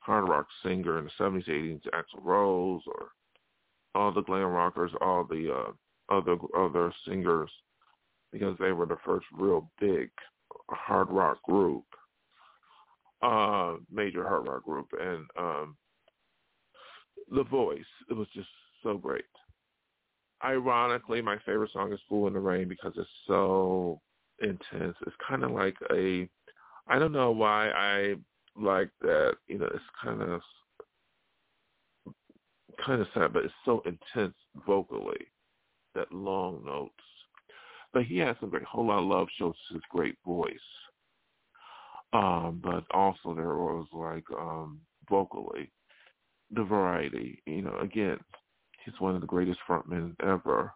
hard 0.00 0.28
rock 0.28 0.46
singer 0.62 0.98
in 0.98 1.04
the 1.04 1.10
70s, 1.18 1.48
80s, 1.48 1.80
Axl 1.92 2.22
Rose, 2.22 2.82
or 2.86 3.08
all 3.94 4.12
the 4.12 4.22
glam 4.22 4.46
rockers, 4.46 4.92
all 5.00 5.24
the 5.24 5.52
uh, 5.52 6.14
other 6.14 6.36
other 6.56 6.92
singers, 7.06 7.50
because 8.32 8.56
they 8.58 8.72
were 8.72 8.86
the 8.86 8.98
first 9.04 9.26
real 9.32 9.70
big 9.80 10.10
hard 10.70 11.08
rock 11.10 11.42
group, 11.42 11.84
uh, 13.22 13.74
major 13.90 14.26
hard 14.26 14.46
rock 14.46 14.64
group, 14.64 14.86
and 15.00 15.24
um, 15.38 15.76
the 17.30 17.44
voice, 17.44 17.84
it 18.10 18.14
was 18.14 18.28
just 18.34 18.48
so 18.82 18.96
great. 18.96 19.24
Ironically, 20.44 21.22
my 21.22 21.38
favorite 21.46 21.72
song 21.72 21.92
is 21.92 22.00
"Fool 22.08 22.26
in 22.26 22.34
the 22.34 22.40
Rain" 22.40 22.68
because 22.68 22.92
it's 22.96 23.08
so 23.26 24.00
intense. 24.40 24.96
It's 25.06 25.16
kind 25.26 25.44
of 25.44 25.50
like 25.50 25.76
a, 25.90 26.28
I 26.88 26.98
don't 26.98 27.12
know 27.12 27.30
why 27.30 27.70
I 27.70 28.14
like 28.54 28.90
that. 29.00 29.36
You 29.48 29.58
know, 29.58 29.66
it's 29.66 29.84
kind 30.02 30.22
of 30.22 30.40
kind 32.84 33.00
of 33.00 33.08
sad, 33.14 33.32
but 33.32 33.44
it's 33.44 33.54
so 33.64 33.82
intense 33.86 34.34
vocally, 34.66 35.26
that 35.94 36.12
long 36.12 36.64
notes. 36.64 36.92
But 37.92 38.04
he 38.04 38.18
has 38.18 38.36
some 38.40 38.50
great 38.50 38.64
whole 38.64 38.86
lot 38.86 38.98
of 38.98 39.06
love 39.08 39.28
shows 39.38 39.54
his 39.72 39.80
great 39.90 40.16
voice. 40.24 40.54
Um, 42.12 42.60
but 42.62 42.84
also 42.94 43.34
there 43.34 43.56
was 43.56 43.86
like 43.92 44.24
um 44.38 44.80
vocally 45.08 45.70
the 46.50 46.64
variety. 46.64 47.42
You 47.46 47.62
know, 47.62 47.76
again, 47.80 48.18
he's 48.84 48.94
one 48.98 49.14
of 49.14 49.20
the 49.20 49.26
greatest 49.26 49.58
frontmen 49.68 50.14
ever. 50.22 50.72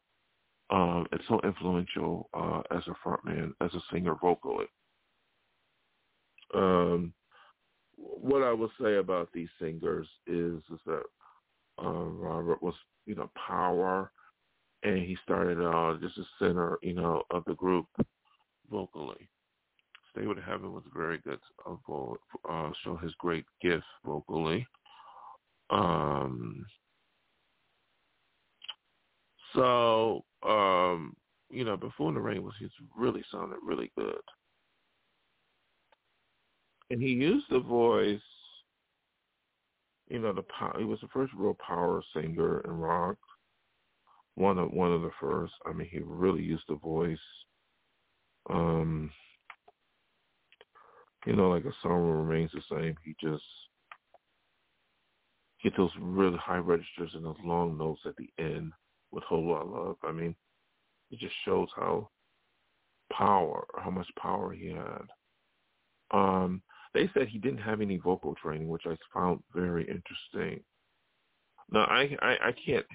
Um, 0.70 1.06
and 1.10 1.20
so 1.28 1.40
influential 1.42 2.28
uh, 2.32 2.62
as 2.70 2.82
a 2.86 3.08
frontman, 3.08 3.52
as 3.60 3.74
a 3.74 3.80
singer 3.92 4.14
vocally. 4.20 4.66
Um, 6.54 7.12
what 7.96 8.42
I 8.42 8.52
will 8.52 8.70
say 8.80 8.96
about 8.96 9.28
these 9.32 9.48
singers 9.60 10.06
is, 10.26 10.62
is 10.72 10.78
that 10.86 11.02
uh, 11.82 12.04
Robert 12.04 12.62
was, 12.62 12.74
you 13.06 13.14
know, 13.14 13.30
power, 13.48 14.12
and 14.82 14.98
he 14.98 15.16
started 15.24 15.60
out 15.60 16.00
just 16.00 16.18
a 16.18 16.24
center, 16.38 16.78
you 16.82 16.94
know, 16.94 17.22
of 17.30 17.42
the 17.46 17.54
group 17.54 17.86
vocally. 18.70 19.28
Stairway 20.12 20.34
to 20.34 20.40
Heaven 20.40 20.72
was 20.72 20.82
very 20.94 21.18
good, 21.18 21.38
uh, 21.66 21.72
uh, 22.48 22.70
show 22.84 22.96
his 22.96 23.12
great 23.18 23.44
gift 23.60 23.84
vocally. 24.04 24.66
Um, 25.70 26.66
so, 29.54 30.24
um, 30.42 31.14
you 31.50 31.64
know, 31.64 31.76
before 31.76 32.08
in 32.08 32.14
the 32.14 32.20
rain 32.20 32.42
was 32.42 32.54
he's 32.58 32.68
really 32.96 33.24
sounded 33.30 33.58
really 33.64 33.90
good. 33.96 34.20
And 36.90 37.00
he 37.00 37.08
used 37.08 37.46
the 37.50 37.60
voice, 37.60 38.20
you 40.08 40.18
know, 40.18 40.32
the 40.32 40.42
power, 40.58 40.74
he 40.78 40.84
was 40.84 41.00
the 41.00 41.08
first 41.08 41.32
real 41.36 41.56
power 41.64 42.02
singer 42.14 42.60
in 42.60 42.72
rock. 42.72 43.16
One 44.34 44.58
of 44.58 44.72
one 44.72 44.92
of 44.92 45.02
the 45.02 45.10
first. 45.20 45.52
I 45.66 45.72
mean, 45.72 45.88
he 45.90 45.98
really 46.02 46.42
used 46.42 46.64
the 46.68 46.76
voice. 46.76 47.18
Um, 48.48 49.10
you 51.26 51.34
know, 51.34 51.50
like 51.50 51.64
a 51.64 51.72
song 51.82 52.08
remains 52.08 52.50
the 52.52 52.62
same. 52.70 52.96
He 53.04 53.14
just 53.20 53.44
get 55.62 55.76
those 55.76 55.90
really 56.00 56.38
high 56.38 56.58
registers 56.58 57.10
and 57.14 57.24
those 57.24 57.36
long 57.44 57.76
notes 57.76 58.00
at 58.06 58.16
the 58.16 58.28
end 58.38 58.72
with 59.10 59.24
whole 59.24 59.46
lot 59.46 59.62
of 59.62 59.70
love. 59.70 59.96
I 60.04 60.12
mean, 60.12 60.34
it 61.10 61.18
just 61.18 61.34
shows 61.44 61.68
how 61.76 62.10
power, 63.12 63.66
how 63.78 63.90
much 63.90 64.08
power 64.18 64.52
he 64.52 64.68
had. 64.68 65.06
Um, 66.12 66.62
they 66.94 67.08
said 67.14 67.28
he 67.28 67.38
didn't 67.38 67.58
have 67.58 67.80
any 67.80 67.98
vocal 67.98 68.34
training, 68.34 68.68
which 68.68 68.84
I 68.86 68.96
found 69.14 69.42
very 69.54 69.82
interesting. 69.82 70.64
Now, 71.70 71.84
I, 71.84 72.16
I, 72.20 72.48
I 72.48 72.54
can't, 72.64 72.86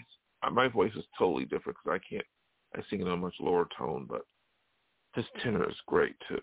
my 0.51 0.67
voice 0.67 0.91
is 0.95 1.05
totally 1.17 1.45
different 1.45 1.77
because 1.84 2.00
I 2.01 2.13
can't, 2.13 2.25
I 2.75 2.81
sing 2.89 3.01
in 3.01 3.07
a 3.07 3.15
much 3.15 3.36
lower 3.39 3.67
tone, 3.77 4.05
but 4.10 4.22
his 5.13 5.25
tenor 5.41 5.69
is 5.69 5.75
great 5.88 6.15
too. 6.27 6.41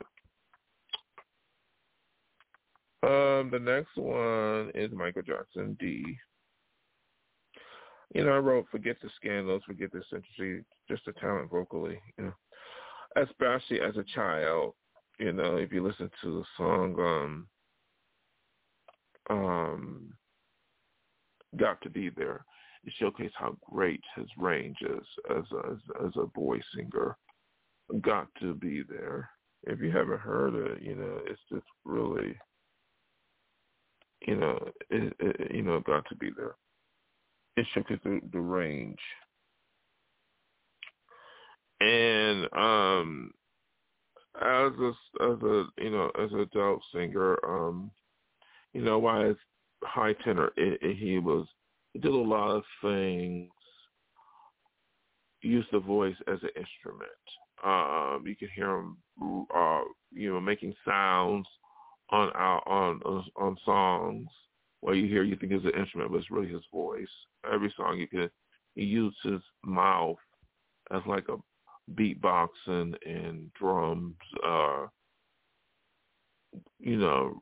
Um, 3.05 3.51
the 3.51 3.59
next 3.59 3.97
one 3.97 4.71
is 4.75 4.93
Michael 4.93 5.23
Jackson 5.23 5.77
D. 5.81 6.17
You 8.15 8.25
know, 8.25 8.33
I 8.33 8.39
wrote 8.39 8.67
"Forget 8.71 8.97
the 9.03 9.09
Scandals, 9.17 9.63
Forget 9.67 9.91
the 9.93 10.03
Century," 10.11 10.65
just 10.89 11.09
a 11.09 11.13
talent 11.15 11.51
vocally. 11.51 12.01
You 12.19 12.25
know, 12.25 12.35
especially 13.17 13.81
as 13.81 13.97
a 13.97 14.05
child. 14.15 14.75
You 15.19 15.33
know, 15.33 15.57
if 15.57 15.73
you 15.73 15.83
listen 15.83 16.11
to 16.23 16.39
the 16.39 16.45
song, 16.57 17.47
um, 19.31 19.37
um, 19.37 20.15
"Got 21.57 21.81
to 21.83 21.91
Be 21.91 22.11
There," 22.11 22.45
it 22.85 22.93
showcases 22.99 23.33
how 23.35 23.57
great 23.69 24.03
his 24.15 24.29
range 24.37 24.79
is 24.83 25.07
as 25.31 25.45
a, 25.53 26.05
as, 26.05 26.13
a 26.17 26.27
voice 26.27 26.65
singer. 26.75 27.17
"Got 28.01 28.29
to 28.41 28.55
Be 28.55 28.83
There." 28.83 29.31
If 29.65 29.81
you 29.81 29.93
haven't 29.93 30.21
heard 30.21 30.55
it, 30.55 30.83
you 30.83 30.97
know, 30.97 31.21
it's 31.25 31.41
just 31.51 31.67
really 31.85 32.02
you 34.27 34.37
know, 34.37 34.69
it, 34.91 35.15
it, 35.21 35.55
you 35.55 35.63
know, 35.63 35.81
got 35.81 36.05
to 36.09 36.17
be 36.17 36.31
there. 36.37 36.55
It 37.57 37.67
shook 37.73 37.89
the, 37.89 38.21
the 38.33 38.41
range. 38.41 38.99
And 41.81 42.49
um 42.55 43.33
as 44.41 44.73
a 44.81 44.93
as 45.23 45.43
a 45.43 45.65
you 45.79 45.91
know 45.91 46.11
as 46.19 46.33
an 46.33 46.41
adult 46.41 46.83
singer, 46.95 47.39
um, 47.45 47.91
you 48.73 48.83
know, 48.83 48.99
why 48.99 49.27
his 49.27 49.37
high 49.85 50.15
tenor, 50.25 50.51
it, 50.57 50.79
it, 50.81 50.97
he 50.97 51.19
was 51.19 51.47
he 51.93 51.99
did 51.99 52.13
a 52.13 52.17
lot 52.17 52.51
of 52.57 52.63
things. 52.83 53.51
Used 55.43 55.69
the 55.73 55.81
voice 55.81 56.15
as 56.29 56.39
an 56.43 56.51
instrument. 56.57 57.11
Um, 57.65 58.25
you 58.27 58.37
can 58.37 58.49
hear 58.55 58.71
him, 58.77 58.97
uh, 59.55 59.81
you 60.13 60.33
know, 60.33 60.41
making 60.41 60.73
sounds 60.87 61.47
on 62.13 62.29
on 62.31 63.01
on 63.05 63.25
on 63.37 63.57
songs 63.65 64.29
where 64.81 64.95
you 64.95 65.09
hear 65.09 65.23
you 65.23 65.37
think 65.37 65.53
it's 65.53 65.65
an 65.65 65.81
instrument, 65.81 66.11
but 66.11 66.19
it's 66.19 66.31
really 66.31 66.53
his 66.53 66.63
voice. 66.73 67.09
Every 67.51 67.73
song 67.77 67.99
you 67.99 68.07
can, 68.07 68.31
he 68.75 68.85
uses 68.85 69.19
his 69.23 69.41
mouth 69.65 70.19
as 70.93 71.03
like 71.07 71.29
a 71.29 71.37
beatboxing 71.95 72.95
and 73.07 73.53
drums, 73.55 74.17
uh, 74.47 74.87
you 76.79 76.97
know, 76.97 77.41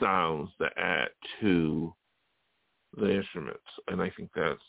sounds 0.00 0.50
that 0.58 0.72
add 0.76 1.08
to 1.40 1.94
the 2.96 3.14
instruments, 3.14 3.60
and 3.88 4.00
I 4.00 4.10
think 4.16 4.30
that's, 4.34 4.60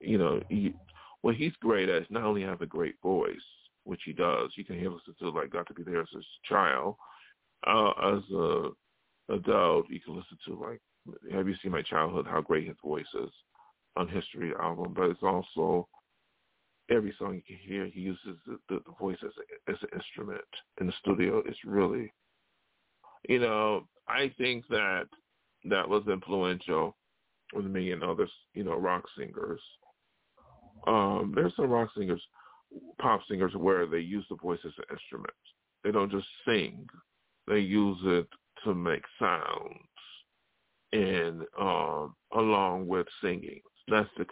you 0.00 0.18
know, 0.18 0.40
he, 0.48 0.74
what 1.22 1.36
he's 1.36 1.52
great 1.60 1.88
at 1.88 2.02
is 2.02 2.08
not 2.10 2.24
only 2.24 2.42
have 2.42 2.62
a 2.62 2.66
great 2.66 2.94
voice, 3.02 3.36
which 3.84 4.00
he 4.04 4.12
does. 4.12 4.50
You 4.56 4.64
can 4.64 4.78
hear 4.78 4.90
listen 4.90 5.14
to 5.20 5.30
like 5.30 5.50
"Got 5.50 5.66
to 5.68 5.74
Be 5.74 5.82
There" 5.82 6.00
as 6.00 6.08
a 6.14 6.48
child, 6.48 6.96
uh, 7.66 7.90
as 8.14 8.22
a 8.34 8.68
adult. 9.30 9.90
You 9.90 10.00
can 10.00 10.16
listen 10.16 10.38
to 10.46 10.60
like 10.60 10.80
"Have 11.32 11.48
You 11.48 11.54
Seen 11.62 11.72
My 11.72 11.82
Childhood?" 11.82 12.26
How 12.28 12.40
great 12.40 12.68
his 12.68 12.76
voice 12.82 13.06
is 13.14 13.30
on 13.96 14.08
History 14.08 14.52
album, 14.60 14.94
but 14.94 15.10
it's 15.10 15.22
also 15.22 15.88
every 16.90 17.14
song 17.18 17.34
you 17.34 17.42
can 17.42 17.56
hear, 17.56 17.86
he 17.86 18.00
uses 18.00 18.38
the, 18.46 18.58
the, 18.68 18.80
the 18.86 18.92
voice 18.98 19.18
as, 19.22 19.32
a, 19.38 19.70
as 19.70 19.76
an 19.82 19.88
instrument 19.94 20.40
in 20.80 20.86
the 20.86 20.92
studio. 21.00 21.42
It's 21.46 21.58
really, 21.64 22.12
you 23.28 23.38
know, 23.38 23.86
I 24.08 24.32
think 24.38 24.66
that 24.68 25.06
that 25.64 25.88
was 25.88 26.04
influential 26.10 26.96
with 27.52 27.66
me 27.66 27.92
and 27.92 28.02
other, 28.02 28.28
you 28.54 28.64
know, 28.64 28.76
rock 28.76 29.04
singers. 29.18 29.60
Um, 30.86 31.32
there's 31.34 31.54
some 31.56 31.70
rock 31.70 31.90
singers, 31.96 32.22
pop 33.00 33.20
singers, 33.28 33.52
where 33.54 33.86
they 33.86 33.98
use 33.98 34.24
the 34.30 34.36
voice 34.36 34.60
as 34.64 34.72
an 34.78 34.84
instrument. 34.90 35.34
They 35.84 35.90
don't 35.90 36.10
just 36.10 36.26
sing; 36.46 36.86
they 37.48 37.60
use 37.60 37.98
it 38.04 38.28
to 38.64 38.74
make 38.74 39.02
sounds, 39.18 39.78
and 40.92 41.42
um, 41.58 42.14
along 42.34 42.86
with 42.86 43.06
singing. 43.22 43.60
That's 43.88 44.08
the 44.18 44.26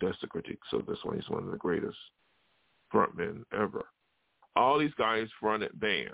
that's 0.00 0.20
the 0.20 0.26
critique. 0.26 0.60
So 0.70 0.82
this 0.86 0.98
one 1.02 1.18
is 1.18 1.28
one 1.28 1.44
of 1.44 1.50
the 1.50 1.58
greatest 1.58 1.96
frontmen 2.92 3.42
ever. 3.52 3.84
All 4.56 4.78
these 4.78 4.94
guys 4.96 5.28
fronted 5.40 5.78
bands. 5.78 6.12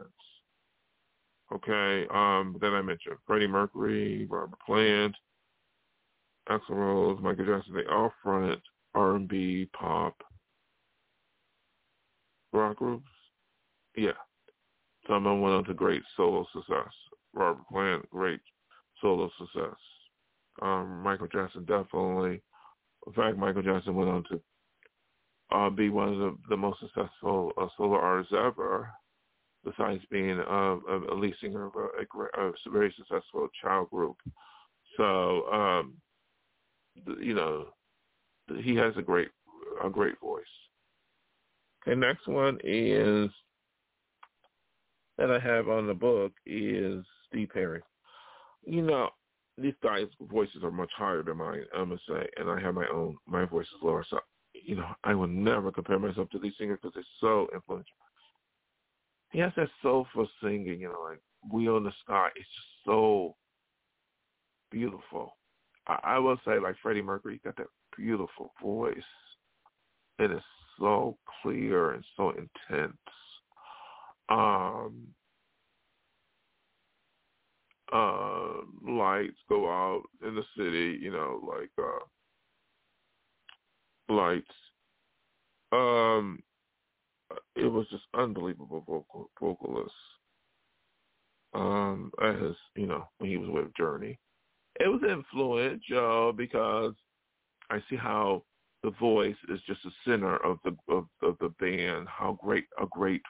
Okay, 1.53 2.07
um, 2.13 2.57
then 2.61 2.75
I 2.75 2.83
mentioned 2.83 3.17
Freddie 3.27 3.49
Mercury, 3.49 4.27
Robert 4.31 4.59
Plant, 4.65 5.15
Axl 6.49 6.71
Rose, 6.71 7.19
Michael 7.21 7.45
Jackson. 7.45 7.75
They 7.75 7.93
all 7.93 8.13
fronted 8.23 8.61
R&B, 8.95 9.69
pop, 9.73 10.15
rock 12.53 12.77
groups. 12.77 13.09
Yeah, 13.97 14.13
them 15.11 15.41
went 15.41 15.55
on 15.55 15.65
to 15.65 15.75
great 15.75 16.03
solo 16.17 16.47
success. 16.53 16.93
Robert 17.33 17.67
Plant, 17.69 18.11
great 18.11 18.41
solo 19.01 19.31
success. 19.39 19.77
Um, 20.63 21.03
Michael 21.03 21.29
Jackson 21.29 21.65
definitely 21.65 22.43
in 23.07 23.13
fact, 23.13 23.37
Michael 23.37 23.63
Jackson 23.63 23.95
went 23.95 24.11
on 24.11 24.25
to 24.25 24.41
uh, 25.53 25.71
be 25.71 25.89
one 25.89 26.13
of 26.13 26.19
the, 26.19 26.37
the 26.51 26.57
most 26.57 26.81
successful 26.81 27.53
uh, 27.61 27.67
solo 27.77 27.97
artists 27.97 28.33
ever, 28.37 28.91
besides 29.65 30.03
being 30.11 30.39
uh, 30.39 30.77
a 31.11 31.15
lead 31.15 31.35
singer 31.41 31.67
of 31.67 31.73
a, 31.75 32.41
a, 32.41 32.49
a, 32.49 32.53
very 32.71 32.95
successful 32.97 33.49
child 33.61 33.91
group. 33.91 34.17
So, 34.97 35.47
um, 35.51 35.95
you 37.21 37.35
know, 37.35 37.69
he 38.59 38.75
has 38.77 38.95
a 38.97 39.03
great 39.03 39.29
a 39.85 39.89
great 39.89 40.19
voice. 40.21 40.45
Okay, 41.83 41.99
next 41.99 42.29
one 42.29 42.59
is 42.63 43.31
that 45.21 45.31
I 45.31 45.39
have 45.39 45.69
on 45.69 45.87
the 45.87 45.95
book 45.95 46.33
is 46.47 47.05
Steve 47.29 47.51
Perry. 47.53 47.83
You 48.65 48.81
know, 48.81 49.11
these 49.59 49.75
guys' 49.83 50.07
voices 50.23 50.65
are 50.65 50.71
much 50.71 50.91
higher 50.97 51.23
than 51.23 51.37
mine, 51.37 51.65
I 51.77 51.85
must 51.85 52.03
say, 52.09 52.27
and 52.39 52.51
I 52.51 52.59
have 52.59 52.75
my 52.75 52.87
own. 52.93 53.19
My 53.27 53.45
voice 53.45 53.67
is 53.67 53.83
lower, 53.83 54.05
so 54.09 54.19
you 54.55 54.77
know 54.77 54.89
I 55.05 55.15
will 55.15 55.29
never 55.29 55.71
compare 55.71 55.99
myself 55.99 56.31
to 56.31 56.39
these 56.39 56.55
singers 56.59 56.79
because 56.81 56.95
they're 56.95 57.05
so 57.21 57.49
influential. 57.55 57.93
He 59.31 59.39
has 59.41 59.53
that 59.57 59.69
soulful 59.83 60.27
singing, 60.43 60.81
you 60.81 60.89
know, 60.89 61.03
like 61.11 61.21
"Wheel 61.53 61.77
in 61.77 61.85
the 61.85 61.93
Sky." 62.03 62.29
It's 62.35 62.49
just 62.49 62.69
so 62.87 63.37
beautiful. 64.71 65.37
I, 65.87 65.99
I 66.03 66.19
will 66.19 66.39
say, 66.47 66.59
like 66.59 66.77
Freddie 66.83 67.03
Mercury, 67.03 67.43
got 67.45 67.57
that 67.57 67.67
beautiful 67.95 68.55
voice. 68.63 68.97
It 70.19 70.31
is 70.31 70.43
so 70.79 71.19
clear 71.43 71.93
and 71.93 72.05
so 72.17 72.31
intense. 72.31 72.97
Um, 74.31 75.09
uh, 77.93 78.63
lights 78.89 79.39
go 79.49 79.69
out 79.69 80.03
in 80.27 80.35
the 80.35 80.45
city, 80.57 80.99
you 81.03 81.11
know, 81.11 81.41
like 81.47 81.71
uh, 81.79 82.05
lights. 84.13 84.47
Um, 85.73 86.41
it 87.57 87.67
was 87.67 87.87
just 87.91 88.05
unbelievable 88.15 88.85
vocal 88.87 89.31
vocalist. 89.41 89.95
Um, 91.53 92.13
as 92.23 92.55
you 92.77 92.87
know, 92.87 93.09
when 93.19 93.31
he 93.31 93.37
was 93.37 93.51
with 93.51 93.75
Journey, 93.77 94.19
it 94.79 94.87
was 94.87 95.03
influential 95.03 96.33
because 96.33 96.95
I 97.71 97.83
see 97.91 97.97
how 97.97 98.45
the 98.83 98.91
voice 98.93 99.37
is 99.49 99.61
just 99.67 99.81
the 99.85 99.91
center 100.05 100.37
of 100.45 100.59
the 100.65 100.77
of, 100.89 101.07
of 101.23 101.37
the 101.41 101.53
band. 101.61 102.07
How 102.09 102.39
great 102.41 102.67
a 102.81 102.87
great 102.87 103.23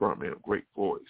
frontman, 0.00 0.32
a 0.32 0.40
great 0.42 0.64
voice 0.74 1.00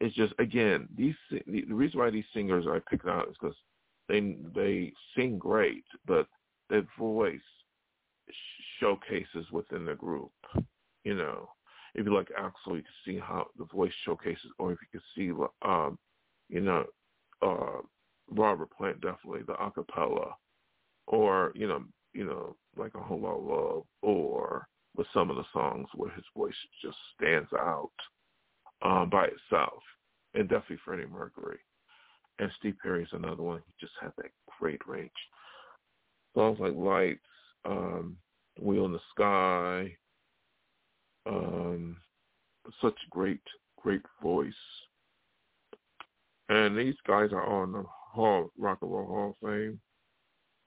it's 0.00 0.14
just 0.14 0.34
again 0.38 0.88
these 0.96 1.14
the 1.30 1.64
reason 1.72 2.00
why 2.00 2.10
these 2.10 2.24
singers 2.34 2.66
I 2.68 2.80
picked 2.90 3.06
out 3.06 3.28
is 3.28 3.36
because 3.40 3.56
they 4.08 4.36
they 4.54 4.92
sing 5.16 5.38
great, 5.38 5.84
but 6.06 6.26
their 6.68 6.86
voice 6.98 7.40
showcases 8.80 9.50
within 9.52 9.84
the 9.84 9.94
group. 9.94 10.32
You 11.04 11.14
know, 11.14 11.48
if 11.94 12.04
you 12.04 12.14
like 12.14 12.28
Axl, 12.38 12.76
you 12.76 12.82
can 12.82 12.84
see 13.04 13.18
how 13.18 13.46
the 13.58 13.66
voice 13.66 13.92
showcases, 14.04 14.50
or 14.58 14.72
if 14.72 14.78
you 14.82 15.00
can 15.00 15.02
see, 15.14 15.68
um, 15.68 15.98
you 16.48 16.60
know, 16.60 16.84
uh, 17.42 17.80
Robert 18.30 18.70
Plant 18.76 19.00
definitely 19.00 19.42
the 19.46 19.54
acapella, 19.54 20.32
or 21.06 21.52
you 21.54 21.68
know, 21.68 21.84
you 22.12 22.24
know, 22.24 22.56
like 22.76 22.94
a 22.94 23.00
whole 23.00 23.20
lot 23.20 23.38
of 23.38 23.44
love, 23.44 23.82
or 24.02 24.66
with 24.96 25.06
some 25.12 25.30
of 25.30 25.36
the 25.36 25.44
songs 25.52 25.88
where 25.94 26.10
his 26.10 26.24
voice 26.36 26.54
just 26.82 26.96
stands 27.16 27.48
out 27.52 27.90
um, 28.82 29.10
by 29.10 29.26
itself, 29.26 29.82
and 30.34 30.48
definitely 30.48 30.78
Freddie 30.84 31.06
Mercury. 31.06 31.58
And 32.38 32.50
Steve 32.58 32.76
Perry 32.82 33.04
is 33.04 33.08
another 33.12 33.42
one. 33.42 33.60
He 33.66 33.72
just 33.80 33.92
has 34.00 34.12
that 34.18 34.30
great 34.58 34.80
range. 34.86 35.10
Songs 36.34 36.58
like 36.60 36.74
Lights, 36.74 37.20
um, 37.64 38.16
Wheel 38.60 38.86
in 38.86 38.92
the 38.92 39.00
Sky, 39.14 39.96
um, 41.26 41.96
such 42.80 42.96
great, 43.10 43.40
great 43.80 44.02
voice. 44.22 44.52
And 46.48 46.76
these 46.76 46.96
guys 47.06 47.30
are 47.32 47.46
on 47.46 47.72
the 47.72 47.84
Hall, 47.86 48.50
Rock 48.58 48.78
and 48.82 48.92
Roll 48.92 49.06
Hall 49.06 49.36
of 49.40 49.48
Fame 49.48 49.80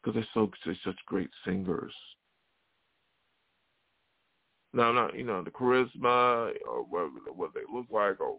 because 0.07 0.15
they're 0.15 0.27
so 0.33 0.51
they're 0.65 0.77
such 0.83 0.99
great 1.05 1.29
singers. 1.45 1.93
Now, 4.73 4.91
not 4.91 5.15
you 5.15 5.23
know 5.23 5.43
the 5.43 5.51
charisma 5.51 6.53
or 6.67 6.83
what 6.83 7.09
what 7.35 7.51
they 7.53 7.61
look 7.71 7.87
like 7.89 8.19
or 8.19 8.37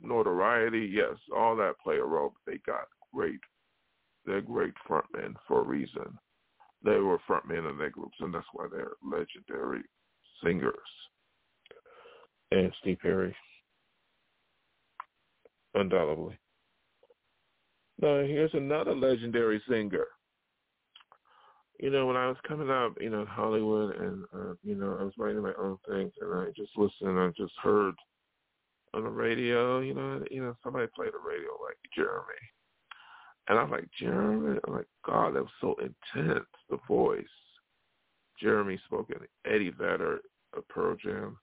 notoriety. 0.00 0.90
Yes, 0.92 1.16
all 1.34 1.56
that 1.56 1.78
play 1.82 1.96
a 1.96 2.04
role. 2.04 2.32
But 2.34 2.52
they 2.52 2.58
got 2.66 2.86
great. 3.14 3.40
They're 4.24 4.40
great 4.40 4.74
frontmen 4.88 5.34
for 5.46 5.60
a 5.60 5.66
reason. 5.66 6.18
They 6.84 6.98
were 6.98 7.18
frontmen 7.28 7.70
in 7.70 7.78
their 7.78 7.90
groups, 7.90 8.16
and 8.20 8.34
that's 8.34 8.46
why 8.52 8.66
they're 8.70 8.92
legendary 9.02 9.82
singers. 10.42 10.74
And 12.50 12.72
Steve 12.80 12.98
Perry, 13.00 13.34
undoubtedly. 15.74 16.38
Now 18.00 18.20
here's 18.20 18.54
another 18.54 18.94
legendary 18.94 19.62
singer 19.68 20.06
you 21.78 21.90
know, 21.90 22.06
when 22.06 22.16
I 22.16 22.28
was 22.28 22.36
coming 22.46 22.70
up, 22.70 22.94
you 23.00 23.10
know, 23.10 23.22
in 23.22 23.26
Hollywood, 23.26 23.96
and 23.96 24.24
uh, 24.34 24.54
you 24.62 24.74
know, 24.74 24.96
I 24.98 25.04
was 25.04 25.12
writing 25.18 25.42
my 25.42 25.52
own 25.58 25.76
things, 25.88 26.12
and 26.20 26.32
I 26.32 26.46
just 26.56 26.70
listened, 26.76 27.18
I 27.18 27.28
just 27.36 27.52
heard 27.62 27.94
on 28.94 29.04
the 29.04 29.10
radio, 29.10 29.80
you 29.80 29.94
know, 29.94 30.22
you 30.30 30.42
know, 30.42 30.56
somebody 30.62 30.86
played 30.94 31.12
the 31.12 31.28
radio 31.28 31.50
like 31.62 31.76
Jeremy, 31.94 32.22
and 33.48 33.58
I'm 33.58 33.70
like 33.70 33.88
Jeremy, 33.98 34.58
I'm 34.66 34.74
like 34.74 34.88
God, 35.04 35.34
that 35.34 35.42
was 35.42 35.50
so 35.60 35.76
intense, 35.80 36.46
the 36.70 36.78
voice. 36.88 37.24
Jeremy 38.40 38.78
spoken, 38.84 39.16
Eddie 39.46 39.70
Vedder 39.70 40.20
of 40.54 40.68
Pearl 40.68 40.94
Jam, 41.02 41.38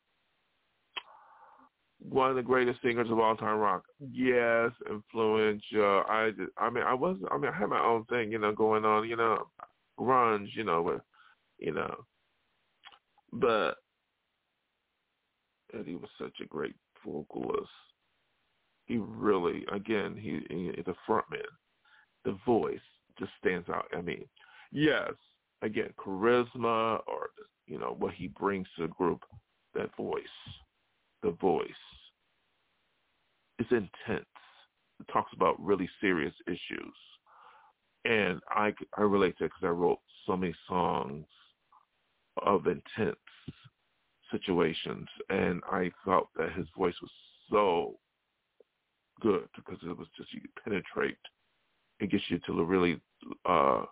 one 1.99 2.29
of 2.29 2.35
the 2.35 2.43
greatest 2.43 2.81
singers 2.83 3.09
of 3.09 3.19
all 3.19 3.35
time 3.35 3.57
rock. 3.57 3.83
Yes, 4.11 4.71
influential. 4.89 6.03
I 6.07 6.31
just, 6.37 6.51
I 6.57 6.69
mean, 6.69 6.83
I 6.83 6.93
was, 6.93 7.17
I 7.31 7.37
mean, 7.37 7.51
I 7.51 7.57
had 7.57 7.69
my 7.69 7.83
own 7.83 8.05
thing, 8.05 8.31
you 8.31 8.37
know, 8.37 8.51
going 8.51 8.85
on, 8.85 9.07
you 9.07 9.15
know 9.15 9.47
grunge, 9.99 10.49
you 10.55 10.63
know, 10.63 10.81
with, 10.81 11.01
you 11.59 11.73
know, 11.73 11.95
but 13.31 13.75
he 15.85 15.95
was 15.95 16.09
such 16.19 16.35
a 16.41 16.45
great 16.45 16.75
vocalist. 17.05 17.69
He 18.85 18.97
really, 18.97 19.65
again, 19.71 20.15
he, 20.15 20.41
he 20.49 20.71
the 20.85 20.93
frontman, 21.07 21.41
the 22.25 22.37
voice 22.45 22.79
just 23.17 23.31
stands 23.39 23.69
out. 23.69 23.85
I 23.95 24.01
mean, 24.01 24.25
yes, 24.71 25.13
again, 25.61 25.89
charisma 25.97 26.99
or 27.07 27.29
you 27.65 27.79
know 27.79 27.95
what 27.97 28.13
he 28.13 28.27
brings 28.27 28.67
to 28.75 28.83
the 28.83 28.93
group, 28.93 29.21
that 29.73 29.95
voice, 29.95 30.23
the 31.21 31.31
voice 31.31 31.69
is 33.59 33.67
intense. 33.71 34.25
It 34.99 35.11
talks 35.11 35.31
about 35.33 35.59
really 35.63 35.89
serious 36.01 36.33
issues, 36.47 36.95
and 38.05 38.41
I 38.49 38.73
I 38.97 39.01
relate 39.01 39.37
to 39.37 39.45
it 39.45 39.51
because 39.55 39.67
I 39.67 39.71
wrote 39.71 39.99
so 40.25 40.37
many 40.37 40.53
songs 40.67 41.25
of 42.45 42.67
intense 42.67 43.17
situations, 44.31 45.07
and 45.29 45.61
I 45.71 45.91
felt 46.03 46.29
that 46.35 46.53
his 46.53 46.67
voice 46.77 46.95
was 47.01 47.11
so 47.51 47.99
good 49.21 49.47
because 49.55 49.77
it 49.83 49.97
was 49.97 50.07
just 50.17 50.33
you 50.33 50.41
could 50.41 50.63
penetrate. 50.63 51.17
It 51.99 52.11
gets 52.11 52.23
you 52.29 52.39
to 52.47 52.63
really 52.63 52.99
uh, 53.45 53.83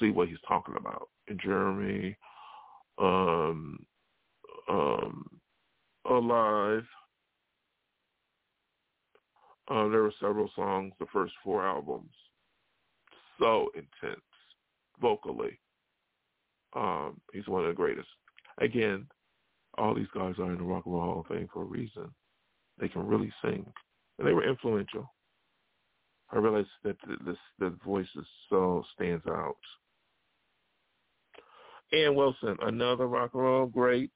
see 0.00 0.10
what 0.10 0.28
he's 0.28 0.38
talking 0.46 0.74
about. 0.76 1.08
In 1.28 1.38
Jeremy, 1.38 2.16
um, 2.98 3.86
um, 4.68 5.40
Alive. 6.08 6.84
Uh, 9.70 9.88
there 9.88 10.02
were 10.02 10.12
several 10.20 10.50
songs, 10.54 10.92
the 11.00 11.06
first 11.10 11.32
four 11.42 11.66
albums, 11.66 12.10
so 13.38 13.68
intense 13.74 14.20
vocally. 15.00 15.58
Um, 16.74 17.20
he's 17.32 17.46
one 17.46 17.62
of 17.62 17.68
the 17.68 17.74
greatest. 17.74 18.08
Again, 18.60 19.06
all 19.78 19.94
these 19.94 20.06
guys 20.14 20.34
are 20.38 20.52
in 20.52 20.58
the 20.58 20.64
Rock 20.64 20.86
and 20.86 20.94
Roll 20.94 21.02
Hall 21.02 21.20
of 21.20 21.26
Fame 21.26 21.48
for 21.52 21.62
a 21.62 21.66
reason. 21.66 22.12
They 22.78 22.88
can 22.88 23.06
really 23.06 23.32
sing, 23.42 23.64
and 24.18 24.26
they 24.26 24.32
were 24.32 24.48
influential. 24.48 25.12
I 26.32 26.38
realized 26.38 26.68
that 26.82 26.96
this 27.24 27.36
the 27.58 27.70
voice 27.84 28.08
is 28.16 28.26
so 28.48 28.84
stands 28.94 29.24
out. 29.28 29.56
Ann 31.92 32.14
Wilson, 32.14 32.56
another 32.62 33.06
rock 33.06 33.30
and 33.34 33.42
roll 33.42 33.66
great. 33.66 34.10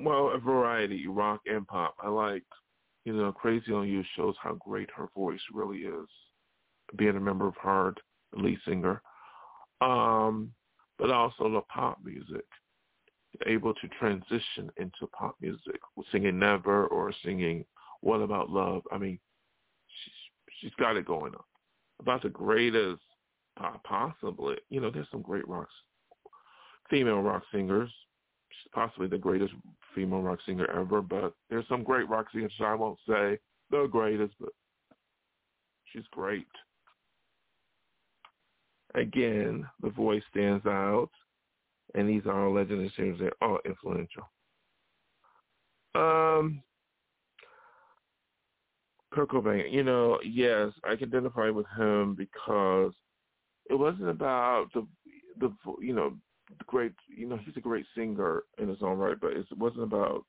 Well, 0.00 0.30
a 0.34 0.38
variety, 0.38 1.06
rock 1.06 1.40
and 1.46 1.66
pop. 1.66 1.94
I 2.02 2.08
like, 2.08 2.44
you 3.04 3.12
know, 3.12 3.32
Crazy 3.32 3.72
on 3.72 3.88
You 3.88 4.02
shows 4.16 4.34
how 4.42 4.54
great 4.54 4.88
her 4.96 5.08
voice 5.14 5.40
really 5.52 5.78
is. 5.78 6.08
Being 6.96 7.16
a 7.16 7.20
member 7.20 7.46
of 7.46 7.56
Heart, 7.56 7.98
lead 8.34 8.58
singer. 8.66 9.02
Um, 9.80 10.52
but 10.98 11.10
also 11.10 11.50
the 11.50 11.60
pop 11.72 11.98
music 12.04 12.44
able 13.46 13.74
to 13.74 13.88
transition 13.98 14.70
into 14.78 15.06
pop 15.12 15.36
music, 15.40 15.80
singing 16.10 16.38
Never 16.38 16.86
or 16.86 17.12
singing 17.24 17.64
What 18.00 18.20
About 18.20 18.50
Love. 18.50 18.82
I 18.90 18.98
mean, 18.98 19.18
she's, 19.86 20.60
she's 20.60 20.74
got 20.78 20.96
it 20.96 21.06
going 21.06 21.34
on. 21.34 21.44
About 22.00 22.22
the 22.22 22.28
greatest, 22.28 23.02
possibly, 23.84 24.56
you 24.70 24.80
know, 24.80 24.90
there's 24.90 25.08
some 25.10 25.22
great 25.22 25.46
rock, 25.48 25.68
female 26.90 27.20
rock 27.20 27.42
singers. 27.52 27.90
She's 28.50 28.70
possibly 28.72 29.08
the 29.08 29.18
greatest 29.18 29.52
female 29.94 30.22
rock 30.22 30.38
singer 30.46 30.66
ever, 30.70 31.02
but 31.02 31.34
there's 31.50 31.68
some 31.68 31.82
great 31.82 32.08
rock 32.08 32.26
singers. 32.32 32.52
I 32.60 32.74
won't 32.74 32.98
say 33.06 33.38
the 33.70 33.86
greatest, 33.90 34.34
but 34.40 34.50
she's 35.92 36.06
great. 36.12 36.46
Again, 38.98 39.66
the 39.80 39.90
voice 39.90 40.22
stands 40.30 40.66
out 40.66 41.10
and 41.94 42.08
these 42.08 42.22
are 42.26 42.46
all 42.46 42.54
legendary 42.54 42.92
singers. 42.96 43.18
They're 43.18 43.32
all 43.40 43.58
influential. 43.64 44.28
Um, 45.94 46.62
Kurt 49.12 49.30
Cobain, 49.30 49.72
you 49.72 49.82
know, 49.82 50.18
yes, 50.24 50.72
I 50.84 50.96
can 50.96 51.08
identify 51.08 51.50
with 51.50 51.66
him 51.76 52.14
because 52.14 52.92
it 53.70 53.74
wasn't 53.74 54.08
about 54.08 54.66
the 54.74 54.86
the 55.40 55.52
you 55.80 55.94
know 55.94 56.14
the 56.58 56.64
great 56.66 56.92
you 57.08 57.26
know 57.26 57.38
he's 57.44 57.56
a 57.56 57.60
great 57.60 57.86
singer 57.94 58.42
in 58.58 58.68
his 58.68 58.78
own 58.82 58.98
right, 58.98 59.18
but 59.20 59.32
it 59.32 59.46
wasn't 59.56 59.82
about 59.82 60.24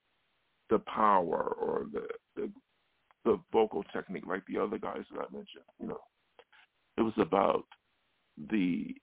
the 0.69 0.79
power 0.79 1.55
or 1.60 1.88
the 1.91 2.08
the, 2.36 2.51
the 3.25 3.39
vocal 3.51 3.84
technique 3.91 4.25
like 4.25 4.43
the 4.47 4.58
other 4.58 4.77
guys 4.77 5.03
that 5.12 5.21
I 5.21 5.34
mentioned. 5.34 5.63
You 5.79 5.88
know, 5.88 5.99
it 6.97 7.01
was 7.01 7.13
about 7.17 7.65
the 8.49 8.95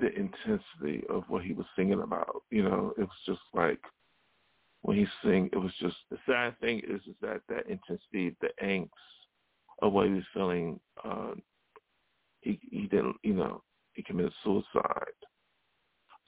the 0.00 0.08
intensity 0.14 1.04
of 1.10 1.24
what 1.28 1.44
he 1.44 1.52
was 1.52 1.66
singing 1.76 2.00
about. 2.00 2.42
You 2.50 2.62
know, 2.62 2.94
it 2.96 3.02
was 3.02 3.18
just 3.26 3.40
like 3.52 3.80
when 4.82 4.96
he 4.96 5.06
sing, 5.22 5.50
it 5.52 5.58
was 5.58 5.72
just 5.80 5.96
the 6.10 6.18
sad 6.26 6.58
thing 6.60 6.80
is 6.88 7.00
is 7.06 7.16
that 7.20 7.40
that 7.48 7.68
intensity, 7.68 8.36
the 8.40 8.50
angst 8.62 8.88
of 9.82 9.92
what 9.92 10.06
he 10.06 10.14
was 10.14 10.24
feeling, 10.32 10.80
uh, 11.04 11.32
he 12.40 12.60
he 12.70 12.86
didn't, 12.86 13.16
you 13.22 13.34
know, 13.34 13.62
he 13.92 14.02
committed 14.02 14.32
suicide. 14.44 15.18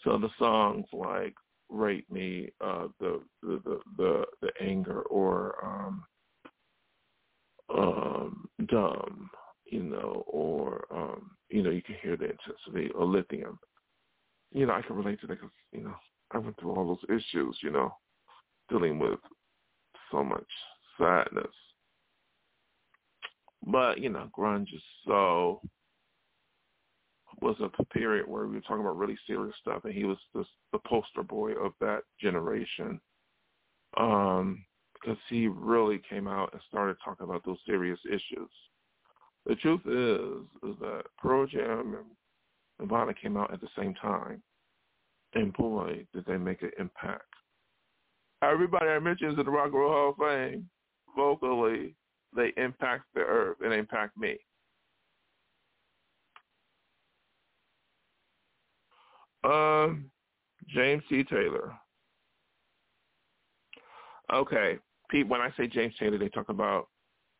So 0.02 0.18
the 0.18 0.30
songs 0.38 0.86
like 0.92 1.34
"Rape 1.68 2.10
Me," 2.10 2.50
uh, 2.60 2.88
the, 2.98 3.20
the 3.42 3.60
the 3.64 3.80
the 3.96 4.24
the 4.42 4.50
anger, 4.60 5.02
or 5.02 5.64
um, 5.64 6.04
um, 7.72 8.48
"Dumb," 8.66 9.30
you 9.70 9.82
know, 9.82 10.24
or 10.26 10.84
um, 10.90 11.30
you 11.48 11.62
know, 11.62 11.70
you 11.70 11.82
can 11.82 11.96
hear 12.02 12.16
the 12.16 12.30
intensity 12.30 12.92
or 12.94 13.06
lithium. 13.06 13.58
You 14.52 14.66
know, 14.66 14.74
I 14.74 14.82
can 14.82 14.96
relate 14.96 15.20
to 15.20 15.26
that 15.28 15.40
because 15.40 15.50
you 15.72 15.82
know 15.82 15.94
I 16.32 16.38
went 16.38 16.58
through 16.58 16.72
all 16.72 16.86
those 16.86 17.18
issues. 17.18 17.56
You 17.62 17.70
know, 17.70 17.94
dealing 18.68 18.98
with 18.98 19.20
so 20.10 20.24
much 20.24 20.46
sadness. 20.98 21.54
But 23.66 24.00
you 24.00 24.08
know, 24.08 24.28
grunge 24.36 24.74
is 24.74 24.82
so 25.06 25.60
was 27.40 27.56
a 27.60 27.84
period 27.84 28.28
where 28.28 28.46
we 28.46 28.56
were 28.56 28.60
talking 28.60 28.80
about 28.80 28.98
really 28.98 29.18
serious 29.26 29.54
stuff, 29.60 29.84
and 29.84 29.94
he 29.94 30.04
was 30.04 30.18
just 30.36 30.50
the 30.72 30.78
poster 30.86 31.22
boy 31.22 31.52
of 31.52 31.72
that 31.80 32.02
generation. 32.20 33.00
Um, 33.96 34.64
because 34.94 35.18
he 35.28 35.48
really 35.48 36.00
came 36.08 36.28
out 36.28 36.52
and 36.52 36.60
started 36.68 36.96
talking 37.02 37.24
about 37.24 37.44
those 37.44 37.58
serious 37.66 37.98
issues. 38.06 38.50
The 39.50 39.56
truth 39.56 39.80
is, 39.84 40.70
is 40.70 40.76
that 40.78 41.02
Pearl 41.18 41.44
Jam 41.44 41.96
and 41.98 42.06
Nirvana 42.78 43.12
came 43.12 43.36
out 43.36 43.52
at 43.52 43.60
the 43.60 43.66
same 43.76 43.94
time, 43.94 44.40
and 45.34 45.52
boy, 45.54 46.06
did 46.14 46.24
they 46.24 46.36
make 46.36 46.62
an 46.62 46.70
impact. 46.78 47.24
Everybody 48.42 48.86
I 48.86 49.00
mentioned 49.00 49.36
in 49.36 49.44
the 49.44 49.50
Rock 49.50 49.72
and 49.72 49.74
Roll 49.74 49.90
Hall 49.90 50.10
of 50.10 50.16
Fame, 50.18 50.70
vocally, 51.16 51.96
they 52.36 52.52
impact 52.58 53.06
the 53.12 53.22
earth 53.22 53.56
and 53.60 53.72
impact 53.72 54.16
me. 54.16 54.38
Um, 59.42 60.12
James 60.68 61.02
C. 61.10 61.24
Taylor. 61.24 61.74
Okay, 64.32 64.78
Pete. 65.10 65.26
When 65.26 65.40
I 65.40 65.52
say 65.56 65.66
James 65.66 65.94
Taylor, 65.98 66.18
they 66.18 66.28
talk 66.28 66.50
about 66.50 66.86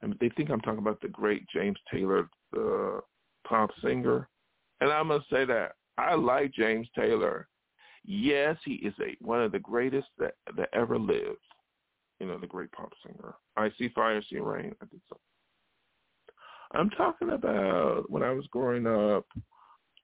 and 0.03 0.17
they 0.21 0.31
think 0.31 0.51
I'm 0.51 0.61
talking 0.61 0.79
about 0.79 1.01
the 1.01 1.09
great 1.09 1.47
James 1.49 1.79
Taylor, 1.93 2.29
the 2.53 3.01
pop 3.47 3.71
singer. 3.83 4.29
And 4.81 4.91
I'm 4.91 5.09
gonna 5.09 5.25
say 5.31 5.45
that 5.45 5.73
I 5.99 6.15
like 6.15 6.53
James 6.53 6.89
Taylor. 6.97 7.49
Yes, 8.05 8.57
he 8.65 8.75
is 8.75 8.95
a 9.01 9.17
one 9.21 9.43
of 9.43 9.53
the 9.53 9.59
greatest 9.59 10.09
that 10.19 10.35
that 10.57 10.71
ever 10.73 10.99
lived. 10.99 11.39
You 12.19 12.27
know, 12.27 12.39
the 12.39 12.47
great 12.47 12.73
pop 12.73 12.93
singer. 13.05 13.35
I 13.57 13.71
see 13.79 13.89
fire, 13.91 14.23
see 14.29 14.39
rain. 14.39 14.75
I 14.83 14.87
did 14.87 15.01
so. 15.09 15.19
I'm 16.73 16.91
talking 16.91 17.31
about 17.31 18.11
when 18.11 18.23
I 18.23 18.31
was 18.31 18.47
growing 18.51 18.87
up. 18.87 19.27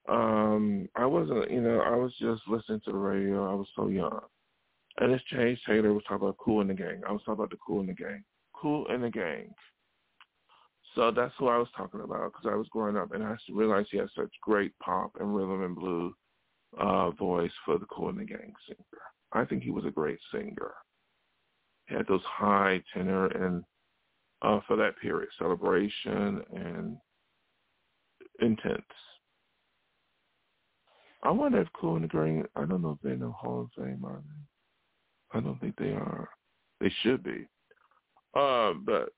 Um, 0.09 0.87
I 0.95 1.05
wasn't, 1.05 1.51
you 1.51 1.61
know, 1.61 1.81
I 1.81 1.95
was 1.95 2.13
just 2.19 2.41
listening 2.47 2.81
to 2.85 2.91
the 2.91 2.97
radio. 2.97 3.49
I 3.49 3.53
was 3.53 3.67
so 3.75 3.87
young. 3.87 4.21
And 4.99 5.13
this 5.13 5.21
James 5.31 5.59
Taylor 5.67 5.93
was 5.93 6.03
talking 6.03 6.27
about 6.27 6.37
Kool 6.37 6.61
and 6.61 6.69
the 6.69 6.73
Gang. 6.73 7.01
I 7.07 7.11
was 7.11 7.21
talking 7.21 7.35
about 7.35 7.51
the 7.51 7.57
Kool 7.57 7.81
and 7.81 7.89
the 7.89 7.93
Gang. 7.93 8.23
Kool 8.53 8.87
and 8.89 9.03
the 9.03 9.09
Gang. 9.09 9.53
So 10.97 11.11
that's 11.11 11.33
who 11.37 11.47
I 11.47 11.59
was 11.59 11.67
talking 11.77 12.01
about 12.01 12.33
because 12.33 12.51
I 12.51 12.55
was 12.55 12.67
growing 12.71 12.97
up 12.97 13.13
and 13.13 13.23
I 13.23 13.35
realized 13.53 13.89
he 13.91 13.99
had 13.99 14.09
such 14.15 14.31
great 14.41 14.71
pop 14.79 15.11
and 15.19 15.35
rhythm 15.35 15.63
and 15.63 15.75
blues 15.75 16.15
uh, 16.79 17.11
voice 17.11 17.51
for 17.65 17.77
the 17.77 17.85
Kool 17.85 18.09
and 18.09 18.17
the 18.17 18.25
Gang 18.25 18.51
singer. 18.67 19.03
I 19.31 19.45
think 19.45 19.61
he 19.61 19.69
was 19.69 19.85
a 19.85 19.91
great 19.91 20.17
singer. 20.31 20.73
He 21.87 21.93
had 21.93 22.07
those 22.07 22.23
high 22.23 22.81
tenor 22.91 23.27
and 23.27 23.63
uh, 24.41 24.59
for 24.65 24.75
that 24.77 24.97
period, 24.99 25.29
celebration 25.37 26.41
and 26.55 26.97
intense. 28.41 28.81
I 31.21 31.29
wonder 31.29 31.61
if 31.61 31.67
Kool 31.79 31.97
and 31.97 32.05
the 32.05 32.07
Gang, 32.07 32.43
I 32.55 32.65
don't 32.65 32.81
know 32.81 32.91
if 32.91 32.97
they're 33.03 33.13
in 33.13 33.19
the 33.19 33.29
Hall 33.29 33.61
of 33.61 33.83
Fame, 33.83 34.03
are 34.03 34.23
they? 34.25 35.37
I 35.37 35.43
don't 35.43 35.61
think 35.61 35.75
they 35.77 35.91
are. 35.91 36.27
They 36.81 36.91
should 37.03 37.23
be. 37.23 37.47
Uh, 38.35 38.73
but 38.83 39.09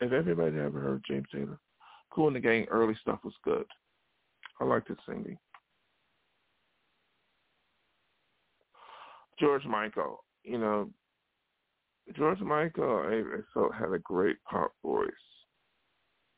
have 0.00 0.12
everybody 0.12 0.58
ever 0.58 0.80
heard 0.80 1.04
James 1.06 1.26
Taylor? 1.32 1.58
Kool 2.10 2.28
and 2.28 2.36
the 2.36 2.40
Gang 2.40 2.66
early 2.70 2.96
stuff 3.00 3.20
was 3.24 3.34
good. 3.44 3.64
I 4.60 4.64
liked 4.64 4.88
his 4.88 4.98
singing. 5.06 5.38
George 9.38 9.64
Michael, 9.64 10.22
you 10.44 10.58
know, 10.58 10.90
George 12.16 12.40
Michael, 12.40 13.04
I, 13.06 13.22
I 13.36 13.40
felt 13.54 13.74
had 13.74 13.92
a 13.92 13.98
great 13.98 14.36
pop 14.50 14.72
voice. 14.84 15.10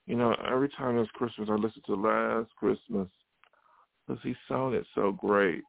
You 0.07 0.17
know, 0.17 0.35
every 0.49 0.69
time 0.69 0.97
it 0.97 1.01
was 1.01 1.09
Christmas, 1.15 1.49
I 1.51 1.55
listened 1.55 1.85
to 1.87 1.95
Last 1.95 2.51
Christmas 2.57 3.09
because 4.07 4.23
he 4.23 4.35
sounded 4.49 4.85
so 4.95 5.13
great. 5.13 5.63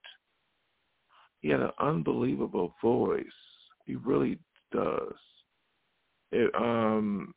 He 1.39 1.49
had 1.49 1.59
an 1.59 1.71
unbelievable 1.79 2.75
voice. 2.81 3.25
He 3.85 3.95
really 3.95 4.39
does. 4.71 5.13
It 6.31 6.53
um 6.55 7.33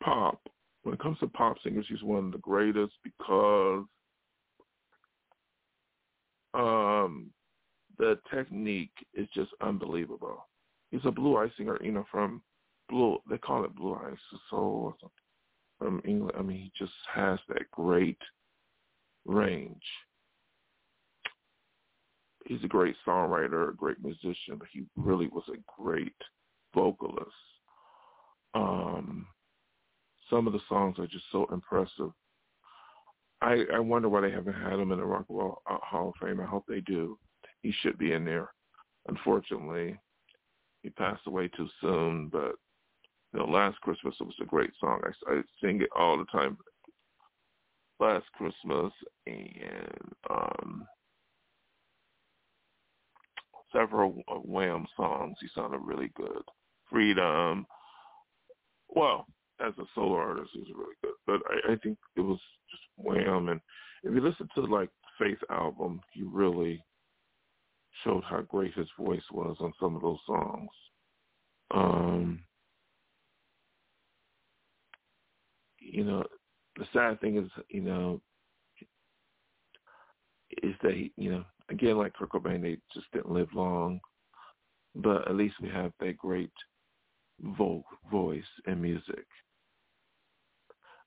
pop. 0.00 0.40
When 0.82 0.94
it 0.94 1.00
comes 1.00 1.18
to 1.20 1.28
pop 1.28 1.56
singers, 1.62 1.86
he's 1.88 2.02
one 2.02 2.26
of 2.26 2.32
the 2.32 2.38
greatest 2.38 2.92
because 3.02 3.84
um 6.52 7.30
the 7.98 8.18
technique 8.32 8.94
is 9.14 9.28
just 9.34 9.50
unbelievable. 9.60 10.46
He's 10.90 11.04
a 11.04 11.10
blue 11.10 11.36
eye 11.36 11.50
singer, 11.56 11.78
you 11.82 11.92
know, 11.92 12.04
from 12.10 12.42
blue. 12.88 13.18
They 13.28 13.38
call 13.38 13.64
it 13.64 13.74
blue 13.74 13.94
eyes 13.94 14.16
something 14.50 15.10
from 15.78 16.00
England. 16.04 16.36
I 16.38 16.42
mean, 16.42 16.58
he 16.58 16.72
just 16.78 16.92
has 17.12 17.38
that 17.48 17.70
great 17.70 18.18
range. 19.26 19.82
He's 22.46 22.62
a 22.62 22.68
great 22.68 22.94
songwriter, 23.06 23.70
a 23.70 23.74
great 23.74 24.02
musician, 24.02 24.56
but 24.58 24.68
he 24.72 24.82
really 24.96 25.28
was 25.28 25.44
a 25.48 25.82
great 25.82 26.14
vocalist. 26.74 27.30
Um, 28.54 29.26
some 30.34 30.48
of 30.48 30.52
the 30.52 30.60
songs 30.68 30.98
are 30.98 31.06
just 31.06 31.24
so 31.30 31.46
impressive. 31.52 32.10
I, 33.40 33.64
I 33.72 33.78
wonder 33.78 34.08
why 34.08 34.22
they 34.22 34.32
haven't 34.32 34.54
had 34.54 34.80
him 34.80 34.90
in 34.90 34.98
the 34.98 35.04
Rock 35.04 35.26
and 35.28 35.38
Roll 35.38 35.62
Hall 35.66 36.08
of 36.08 36.14
Fame. 36.20 36.40
I 36.40 36.44
hope 36.44 36.64
they 36.66 36.80
do. 36.80 37.16
He 37.62 37.72
should 37.80 37.98
be 37.98 38.12
in 38.12 38.24
there. 38.24 38.48
Unfortunately, 39.06 39.96
he 40.82 40.90
passed 40.90 41.26
away 41.26 41.48
too 41.48 41.68
soon, 41.80 42.30
but 42.32 42.56
you 43.32 43.38
know, 43.38 43.46
Last 43.46 43.80
Christmas 43.80 44.16
was 44.18 44.34
a 44.40 44.44
great 44.44 44.70
song. 44.80 45.00
I, 45.04 45.32
I 45.32 45.42
sing 45.62 45.82
it 45.82 45.90
all 45.96 46.18
the 46.18 46.24
time. 46.26 46.56
Last 48.00 48.26
Christmas 48.32 48.92
and 49.26 50.14
um 50.30 50.84
several 53.72 54.22
Wham 54.44 54.86
songs. 54.96 55.36
He 55.40 55.48
sounded 55.54 55.78
really 55.78 56.10
good. 56.16 56.42
Freedom. 56.90 57.66
Well, 58.88 59.26
as 59.60 59.72
a 59.78 59.84
solo 59.94 60.14
artist, 60.14 60.50
he 60.52 60.60
was 60.60 60.68
really 60.74 60.94
good. 61.02 61.14
But 61.26 61.40
I, 61.50 61.72
I 61.72 61.76
think 61.76 61.98
it 62.16 62.20
was 62.20 62.38
just 62.70 62.82
Wham. 62.96 63.48
And 63.48 63.60
if 64.02 64.14
you 64.14 64.20
listen 64.20 64.48
to 64.54 64.62
like 64.62 64.90
Faith 65.18 65.38
album, 65.50 66.00
he 66.12 66.22
really 66.22 66.84
showed 68.02 68.24
how 68.24 68.42
great 68.42 68.74
his 68.74 68.88
voice 68.98 69.22
was 69.32 69.56
on 69.60 69.72
some 69.80 69.94
of 69.94 70.02
those 70.02 70.18
songs. 70.26 70.70
Um, 71.70 72.40
you 75.78 76.04
know, 76.04 76.24
the 76.76 76.86
sad 76.92 77.20
thing 77.20 77.38
is, 77.38 77.48
you 77.68 77.82
know, 77.82 78.20
is 80.62 80.74
that 80.82 80.92
he, 80.92 81.12
you 81.16 81.30
know, 81.30 81.44
again 81.68 81.96
like 81.96 82.14
Kurt 82.14 82.30
Cobain, 82.30 82.62
they 82.62 82.78
just 82.92 83.06
didn't 83.12 83.30
live 83.30 83.48
long, 83.54 84.00
but 84.94 85.28
at 85.28 85.36
least 85.36 85.56
we 85.62 85.68
have 85.68 85.92
that 86.00 86.16
great 86.16 86.50
vo- 87.40 87.84
voice 88.10 88.42
and 88.66 88.80
music. 88.80 89.26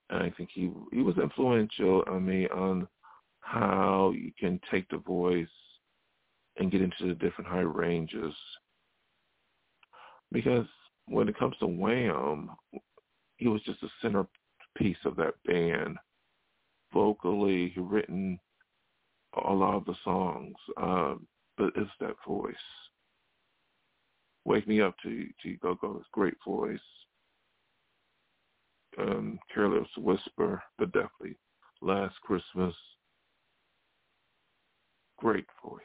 And 0.10 0.24
I 0.24 0.30
think 0.32 0.50
he 0.54 0.72
he 0.92 1.02
was 1.02 1.18
influential 1.18 2.04
on 2.08 2.26
me 2.26 2.48
on 2.48 2.88
how 3.42 4.14
you 4.16 4.32
can 4.40 4.60
take 4.72 4.88
the 4.90 4.98
voice 4.98 5.48
and 6.58 6.72
get 6.72 6.82
into 6.82 7.08
the 7.08 7.14
different 7.14 7.50
high 7.50 7.60
ranges. 7.60 8.34
Because 10.32 10.66
when 11.08 11.30
it 11.30 11.38
comes 11.38 11.56
to 11.60 11.68
Wham, 11.68 12.52
he 13.38 13.48
was 13.48 13.62
just 13.64 13.84
a 13.84 13.88
centerpiece 14.02 14.98
of 15.06 15.16
that 15.18 15.36
band. 15.46 15.98
Vocally, 16.94 17.72
he 17.74 17.80
written 17.80 18.40
a 19.46 19.54
lot 19.54 19.76
of 19.76 19.86
the 19.86 19.96
songs, 20.04 20.56
um, 20.78 21.28
but 21.58 21.72
it's 21.76 21.92
that 22.00 22.16
voice. 22.26 22.56
Wake 24.48 24.66
Me 24.66 24.82
Up 24.82 24.96
to 25.04 25.28
to 25.44 25.58
Go 25.58 25.76
Go's 25.76 26.06
great 26.14 26.36
voice. 26.46 26.80
Um, 28.98 29.38
Careless 29.54 29.90
Whisper, 29.98 30.64
but 30.80 30.92
definitely 30.94 31.38
Last 31.82 32.16
Christmas, 32.22 32.74
great 35.18 35.46
voice. 35.64 35.82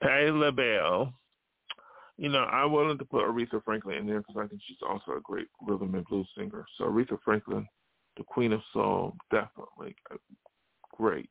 Patti 0.00 0.30
LaBelle. 0.30 1.12
You 2.18 2.28
know, 2.28 2.44
I 2.44 2.64
wanted 2.66 2.98
to 2.98 3.04
put 3.04 3.24
Aretha 3.24 3.64
Franklin 3.64 3.96
in 3.96 4.06
there 4.06 4.20
because 4.20 4.36
I 4.36 4.46
think 4.46 4.60
she's 4.66 4.76
also 4.86 5.12
a 5.16 5.20
great 5.20 5.48
rhythm 5.66 5.94
and 5.94 6.04
blues 6.04 6.28
singer. 6.36 6.66
So 6.76 6.84
Aretha 6.84 7.18
Franklin, 7.24 7.66
the 8.16 8.24
Queen 8.24 8.52
of 8.52 8.60
Soul, 8.72 9.16
definitely 9.30 9.96
great. 10.92 11.30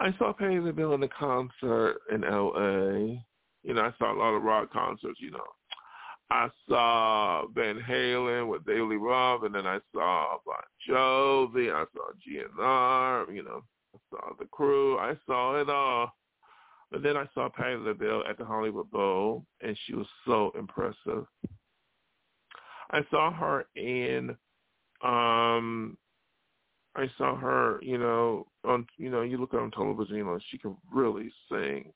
I 0.00 0.14
saw 0.18 0.32
Patti 0.32 0.60
LaBelle 0.60 0.94
in 0.94 1.02
a 1.02 1.08
concert 1.08 1.98
in 2.12 2.24
L.A. 2.24 3.24
You 3.64 3.74
know, 3.74 3.82
I 3.82 3.92
saw 3.98 4.12
a 4.12 4.18
lot 4.18 4.34
of 4.34 4.42
rock 4.42 4.72
concerts. 4.72 5.18
You 5.20 5.32
know, 5.32 5.44
I 6.30 6.48
saw 6.68 7.46
Van 7.54 7.80
Halen 7.80 8.48
with 8.48 8.64
Daily 8.64 8.96
Love, 8.98 9.42
and 9.44 9.54
then 9.54 9.66
I 9.66 9.80
saw 9.92 10.38
Bon 10.46 10.56
Jovi. 10.88 11.72
I 11.72 11.84
saw 11.92 12.12
GNR. 12.26 13.34
You 13.34 13.42
know, 13.42 13.62
I 13.94 13.98
saw 14.10 14.34
the 14.38 14.46
Crew. 14.46 14.98
I 14.98 15.14
saw 15.26 15.60
it 15.60 15.68
all. 15.68 16.12
But 16.90 17.02
then 17.02 17.16
I 17.16 17.26
saw 17.34 17.48
Patti 17.48 17.76
LaBelle 17.76 18.24
at 18.28 18.38
the 18.38 18.44
Hollywood 18.44 18.90
Bowl, 18.90 19.44
and 19.60 19.76
she 19.84 19.94
was 19.94 20.06
so 20.26 20.52
impressive. 20.58 21.26
I 22.90 23.00
saw 23.10 23.30
her 23.32 23.66
in, 23.76 24.34
um, 25.02 25.98
I 26.98 27.06
saw 27.16 27.36
her, 27.36 27.78
you 27.80 27.96
know, 27.96 28.48
on, 28.64 28.84
you 28.96 29.08
know, 29.08 29.22
you 29.22 29.38
look 29.38 29.54
at 29.54 29.60
on 29.60 29.70
television, 29.70 30.16
you 30.16 30.24
know, 30.24 30.38
she 30.50 30.58
can 30.58 30.76
really 30.92 31.30
sing. 31.48 31.92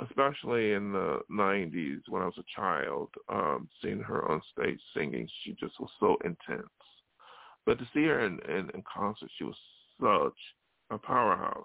Especially 0.00 0.74
in 0.74 0.92
the 0.92 1.20
'90s 1.30 2.02
when 2.08 2.22
I 2.22 2.26
was 2.26 2.38
a 2.38 2.54
child, 2.54 3.08
um, 3.30 3.68
seeing 3.82 4.00
her 4.00 4.30
on 4.30 4.40
stage 4.52 4.78
singing, 4.94 5.26
she 5.42 5.52
just 5.58 5.80
was 5.80 5.90
so 5.98 6.18
intense. 6.24 6.68
But 7.66 7.78
to 7.78 7.84
see 7.92 8.04
her 8.04 8.24
in, 8.24 8.38
in, 8.48 8.70
in 8.74 8.82
concert, 8.82 9.30
she 9.38 9.44
was 9.44 9.56
such 9.98 10.38
a 10.90 10.98
powerhouse. 10.98 11.64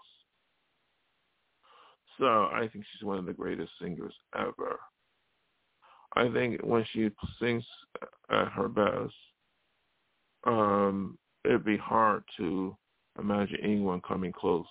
So 2.18 2.26
I 2.26 2.70
think 2.72 2.86
she's 2.92 3.06
one 3.06 3.20
of 3.20 3.26
the 3.26 3.34
greatest 3.34 3.72
singers 3.80 4.14
ever. 4.36 4.80
I 6.16 6.32
think 6.32 6.62
when 6.64 6.86
she 6.94 7.10
sings 7.40 7.66
at 8.30 8.48
her 8.54 8.68
best, 8.68 9.14
um, 10.46 11.18
it'd 11.46 11.66
be 11.66 11.78
hard 11.78 12.24
to 12.38 12.76
imagine 13.20 13.58
anyone 13.62 14.02
coming 14.02 14.32
close 14.32 14.66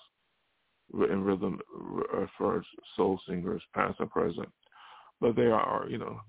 in 0.95 1.23
rhythm 1.23 1.61
as 2.21 2.29
far 2.37 2.59
as 2.59 2.65
soul 2.97 3.21
singers, 3.27 3.63
past 3.75 4.01
and 4.01 4.11
present. 4.11 4.49
But 5.21 5.37
there 5.37 5.55
are, 5.55 5.89
you 5.89 5.99
know, 5.99 6.21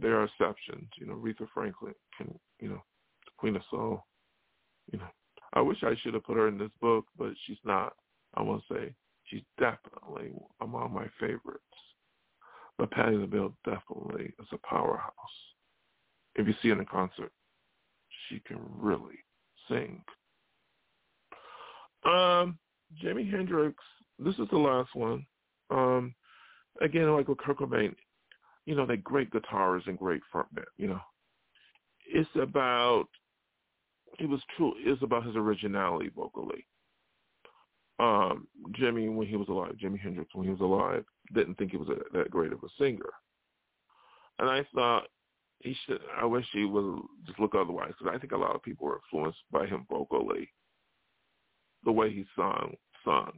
there 0.00 0.18
are 0.18 0.24
exceptions. 0.24 0.88
You 0.96 1.06
know, 1.06 1.14
Aretha 1.14 1.46
Franklin 1.52 1.94
can, 2.16 2.38
you 2.60 2.68
know, 2.68 2.82
Queen 3.36 3.56
of 3.56 3.62
Soul. 3.70 4.04
You 4.92 4.98
know, 4.98 5.08
I 5.54 5.60
wish 5.60 5.82
I 5.82 5.94
should 6.00 6.14
have 6.14 6.24
put 6.24 6.36
her 6.36 6.48
in 6.48 6.58
this 6.58 6.70
book, 6.80 7.06
but 7.18 7.32
she's 7.46 7.58
not. 7.64 7.94
I 8.34 8.42
want 8.42 8.62
to 8.68 8.74
say 8.74 8.94
she's 9.24 9.42
definitely 9.58 10.32
among 10.60 10.92
my 10.92 11.06
favorites. 11.20 11.62
But 12.78 12.92
Patti 12.92 13.16
LaBelle 13.16 13.54
definitely 13.64 14.32
is 14.38 14.46
a 14.52 14.58
powerhouse. 14.58 15.12
If 16.36 16.46
you 16.46 16.54
see 16.62 16.68
her 16.68 16.74
in 16.74 16.80
a 16.80 16.84
concert, 16.84 17.32
she 18.28 18.40
can 18.46 18.58
really 18.76 19.18
sing. 19.68 20.02
Um, 22.04 22.58
Jimi 23.02 23.30
Hendrix, 23.30 23.76
this 24.18 24.34
is 24.34 24.48
the 24.50 24.58
last 24.58 24.94
one. 24.94 25.26
Um, 25.70 26.14
again, 26.80 27.12
like 27.12 27.28
with 27.28 27.38
Kurt 27.38 27.58
Cobain, 27.58 27.94
you 28.66 28.74
know, 28.74 28.86
they're 28.86 28.96
great 28.96 29.30
guitarists 29.30 29.86
and 29.86 29.98
great 29.98 30.22
frontmen, 30.34 30.64
you 30.76 30.88
know. 30.88 31.00
It's 32.06 32.28
about, 32.40 33.06
it 34.18 34.28
was 34.28 34.40
true, 34.56 34.74
it's 34.78 35.02
about 35.02 35.26
his 35.26 35.36
originality 35.36 36.10
vocally 36.14 36.66
um, 38.00 38.46
Jimmy 38.74 39.08
when 39.08 39.26
he 39.26 39.36
was 39.36 39.48
alive, 39.48 39.74
Jimi 39.82 39.98
Hendrix 39.98 40.30
when 40.34 40.44
he 40.44 40.52
was 40.52 40.60
alive, 40.60 41.04
didn't 41.34 41.56
think 41.56 41.72
he 41.72 41.76
was 41.76 41.88
a, 41.88 42.16
that 42.16 42.30
great 42.30 42.52
of 42.52 42.62
a 42.62 42.68
singer. 42.78 43.10
And 44.38 44.48
I 44.48 44.64
thought 44.74 45.08
he 45.60 45.76
should. 45.84 46.00
I 46.16 46.24
wish 46.24 46.46
he 46.52 46.64
would 46.64 47.00
just 47.26 47.40
look 47.40 47.54
otherwise 47.54 47.92
because 47.98 48.14
I 48.14 48.18
think 48.18 48.32
a 48.32 48.36
lot 48.36 48.54
of 48.54 48.62
people 48.62 48.86
were 48.86 49.00
influenced 49.04 49.38
by 49.50 49.66
him 49.66 49.86
vocally, 49.90 50.48
the 51.84 51.92
way 51.92 52.10
he 52.12 52.24
sung. 52.36 52.74
Sung. 53.04 53.32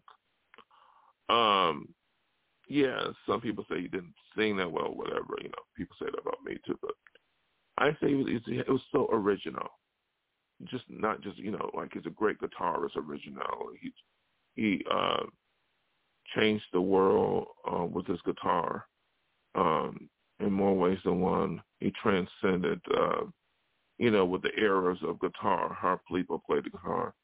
Um, 1.28 1.94
yeah, 2.68 3.00
some 3.26 3.40
people 3.40 3.64
say 3.70 3.80
he 3.80 3.88
didn't 3.88 4.14
sing 4.37 4.56
that 4.56 4.70
well, 4.70 4.94
whatever. 4.94 5.35
You 5.40 5.48
know, 5.48 5.62
people 5.76 5.96
say 5.98 6.06
that 6.06 6.20
about 6.20 6.42
me 6.44 6.56
too, 6.66 6.78
but 6.80 6.92
I 7.78 7.92
say 7.92 8.12
it 8.12 8.16
was, 8.16 8.42
it 8.46 8.68
was 8.68 8.83
so 8.92 9.09
original. 9.12 9.68
Just 10.64 10.85
not 10.88 11.22
just 11.22 11.38
you 11.38 11.50
know 11.50 11.70
like 11.74 11.90
he's 11.94 12.06
a 12.06 12.11
great 12.11 12.37
guitarist, 12.38 12.96
original. 12.96 13.70
He 13.80 13.92
he 14.56 14.85
uh, 14.90 15.24
changed 16.37 16.64
the 16.72 16.80
world 16.80 17.46
uh, 17.70 17.85
with 17.85 18.06
his 18.06 18.20
guitar. 18.26 18.87
Um, 19.54 20.11
in 20.40 20.53
more 20.53 20.76
ways 20.76 20.98
than 21.05 21.20
one, 21.20 21.62
he 21.81 21.92
transcended, 22.03 22.81
uh, 22.96 23.24
you 23.98 24.11
know, 24.11 24.24
with 24.24 24.42
the 24.42 24.59
eras 24.59 24.98
of 25.03 25.20
guitar, 25.20 25.76
how 25.79 26.00
people 26.12 26.42
play 26.46 26.61
the 26.61 26.70
guitar. 26.70 27.14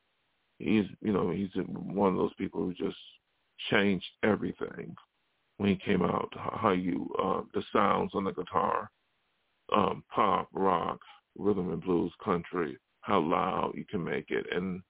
He's, 0.58 0.84
you 1.00 1.12
know, 1.12 1.30
he's 1.30 1.50
one 1.56 2.12
of 2.12 2.18
those 2.18 2.34
people 2.34 2.60
who 2.60 2.74
just 2.74 2.96
changed 3.70 4.06
everything 4.22 4.94
when 5.58 5.70
he 5.70 5.76
came 5.76 6.02
out. 6.02 6.32
How 6.34 6.72
you, 6.72 7.10
uh, 7.22 7.42
the 7.54 7.62
sounds 7.72 8.12
on 8.14 8.24
the 8.24 8.32
guitar, 8.32 8.90
um, 9.74 10.04
pop, 10.14 10.48
rock, 10.52 11.00
rhythm 11.38 11.72
and 11.72 11.82
blues, 11.82 12.12
country, 12.24 12.78
how 13.00 13.20
loud 13.20 13.72
you 13.74 13.84
can 13.84 14.02
make 14.02 14.30
it, 14.30 14.46
and 14.52 14.82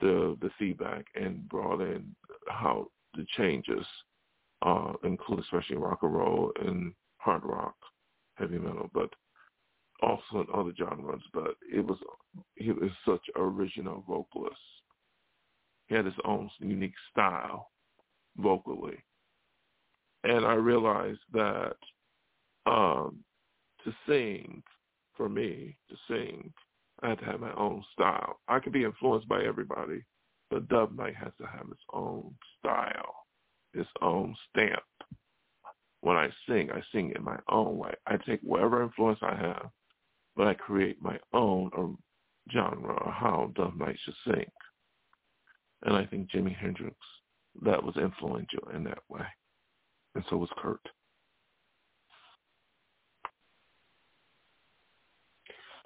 the 0.00 0.36
the 0.40 0.50
feedback, 0.58 1.04
and 1.14 1.48
brought 1.48 1.80
in 1.80 2.14
how 2.48 2.86
the 3.14 3.26
changes, 3.36 3.84
uh, 4.62 4.92
include 5.04 5.40
especially 5.40 5.76
rock 5.76 6.00
and 6.02 6.14
roll 6.14 6.52
and 6.64 6.94
hard 7.20 7.42
rock, 7.44 7.74
heavy 8.36 8.58
metal, 8.58 8.90
but 8.92 9.10
also 10.02 10.40
in 10.40 10.46
other 10.54 10.72
genres. 10.76 11.22
But 11.32 11.54
it 11.72 11.84
was 11.86 11.98
he 12.56 12.72
was 12.72 12.90
such 13.06 13.22
an 13.34 13.42
original 13.42 14.04
vocalist. 14.06 14.56
He 15.88 15.94
had 15.94 16.06
his 16.06 16.14
own 16.24 16.50
unique 16.60 16.94
style 17.10 17.70
vocally, 18.36 18.98
and 20.24 20.44
I 20.44 20.54
realized 20.54 21.20
that 21.32 21.76
um, 22.66 23.24
to 23.84 23.92
sing 24.06 24.62
for 25.16 25.28
me 25.28 25.76
to 25.88 25.96
sing, 26.08 26.52
I 27.02 27.10
had 27.10 27.18
to 27.20 27.24
have 27.24 27.40
my 27.40 27.52
own 27.54 27.84
style. 27.92 28.38
I 28.48 28.60
could 28.60 28.72
be 28.72 28.84
influenced 28.84 29.28
by 29.28 29.42
everybody, 29.42 30.04
but 30.50 30.68
Dove 30.68 30.94
Night 30.94 31.16
has 31.16 31.32
to 31.40 31.46
have 31.46 31.66
its 31.70 31.82
own 31.92 32.34
style, 32.58 33.14
its 33.74 33.88
own 34.00 34.36
stamp. 34.50 34.82
When 36.02 36.16
I 36.16 36.28
sing, 36.48 36.70
I 36.70 36.80
sing 36.92 37.12
in 37.14 37.22
my 37.22 37.38
own 37.48 37.76
way. 37.76 37.92
I 38.06 38.16
take 38.16 38.40
whatever 38.42 38.82
influence 38.82 39.18
I 39.22 39.34
have, 39.34 39.70
but 40.36 40.46
I 40.46 40.54
create 40.54 41.02
my 41.02 41.18
own 41.32 41.70
um, 41.76 41.98
genre 42.52 42.94
or 42.94 43.12
how 43.12 43.52
Dove 43.54 43.76
Night 43.76 43.98
should 44.04 44.14
sing. 44.24 44.46
And 45.82 45.94
I 45.96 46.06
think 46.06 46.30
Jimi 46.30 46.54
Hendrix, 46.56 46.96
that 47.62 47.82
was 47.82 47.96
influential 47.96 48.68
in 48.74 48.84
that 48.84 49.02
way. 49.08 49.24
And 50.14 50.24
so 50.28 50.36
was 50.36 50.50
Kurt. 50.56 50.80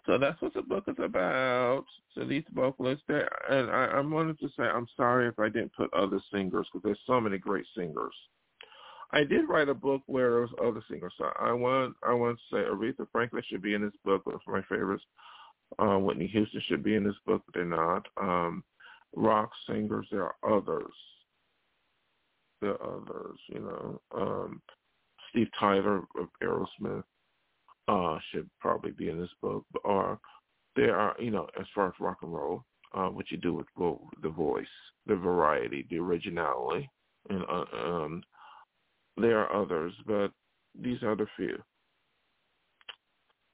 So 0.06 0.18
that's 0.18 0.40
what 0.42 0.52
the 0.52 0.62
book 0.62 0.84
is 0.86 0.96
about. 1.02 1.84
So 2.14 2.24
these 2.24 2.44
vocalists 2.52 3.04
there, 3.08 3.28
and 3.50 3.70
I, 3.70 3.98
I 3.98 4.00
wanted 4.00 4.38
to 4.40 4.48
say 4.56 4.64
I'm 4.64 4.86
sorry 4.96 5.28
if 5.28 5.38
I 5.38 5.48
didn't 5.48 5.72
put 5.74 5.92
other 5.94 6.20
singers 6.32 6.68
because 6.70 6.84
there's 6.84 6.98
so 7.06 7.20
many 7.20 7.38
great 7.38 7.64
singers. 7.76 8.14
I 9.12 9.24
did 9.24 9.48
write 9.48 9.68
a 9.68 9.74
book 9.74 10.02
where 10.06 10.30
there 10.30 10.40
was 10.40 10.50
other 10.62 10.82
singers. 10.90 11.12
So 11.18 11.30
I 11.38 11.52
want 11.52 11.94
I 12.02 12.12
want 12.12 12.38
to 12.38 12.56
say 12.56 12.62
Aretha 12.62 13.06
Franklin 13.12 13.42
should 13.48 13.62
be 13.62 13.74
in 13.74 13.82
this 13.82 13.92
book. 14.04 14.26
One 14.26 14.36
of 14.36 14.40
my 14.46 14.62
favorites. 14.62 15.04
Uh, 15.78 15.98
Whitney 15.98 16.26
Houston 16.28 16.62
should 16.68 16.82
be 16.84 16.94
in 16.94 17.04
this 17.04 17.16
book, 17.26 17.42
but 17.46 17.54
they're 17.54 17.64
not. 17.64 18.06
Um, 18.20 18.62
rock 19.16 19.50
singers, 19.68 20.06
there 20.10 20.24
are 20.24 20.56
others. 20.56 20.92
There 22.60 22.80
are 22.80 22.96
others, 22.96 23.38
you 23.48 23.60
know. 23.60 24.00
Um, 24.14 24.62
Steve 25.30 25.48
Tyler 25.58 26.02
of 26.18 26.28
Aerosmith 26.42 27.02
uh, 27.88 28.18
should 28.30 28.48
probably 28.60 28.92
be 28.92 29.08
in 29.08 29.18
this 29.18 29.30
book. 29.42 29.64
Or 29.84 30.18
there 30.76 30.96
are, 30.96 31.16
you 31.18 31.30
know, 31.30 31.48
as 31.58 31.66
far 31.74 31.88
as 31.88 31.94
rock 31.98 32.18
and 32.22 32.32
roll, 32.32 32.64
uh, 32.94 33.08
what 33.08 33.30
you 33.30 33.36
do 33.38 33.54
with 33.54 33.66
well, 33.76 34.08
the 34.22 34.28
voice, 34.28 34.66
the 35.06 35.16
variety, 35.16 35.86
the 35.90 35.98
originality, 35.98 36.88
and 37.28 37.42
uh, 37.50 37.64
um, 37.76 38.22
there 39.16 39.38
are 39.40 39.62
others, 39.62 39.92
but 40.06 40.30
these 40.80 41.02
are 41.02 41.14
the 41.16 41.26
few, 41.36 41.56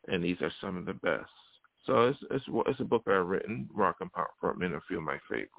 and 0.09 0.23
these 0.25 0.41
are 0.41 0.53
some 0.61 0.77
of 0.77 0.87
the 0.87 0.95
best. 0.95 1.31
So 1.87 2.09
it's 2.09 2.19
it's, 2.31 2.45
it's 2.67 2.81
a 2.81 2.85
book 2.85 3.03
I've 3.07 3.27
written, 3.27 3.69
rock 3.73 3.97
and 4.01 4.13
pop 4.13 4.31
from, 4.41 4.63
and 4.63 4.75
a 4.75 4.81
few 4.89 4.99
of 4.99 5.05
my 5.05 5.19
favorites. 5.29 5.51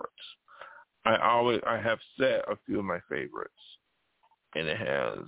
I 1.05 1.17
always 1.17 1.59
I 1.67 1.77
have 1.77 1.99
said 2.19 2.41
a 2.47 2.57
few 2.65 2.79
of 2.79 2.85
my 2.85 2.99
favorites, 3.09 3.53
and 4.55 4.67
it 4.67 4.77
has 4.77 5.19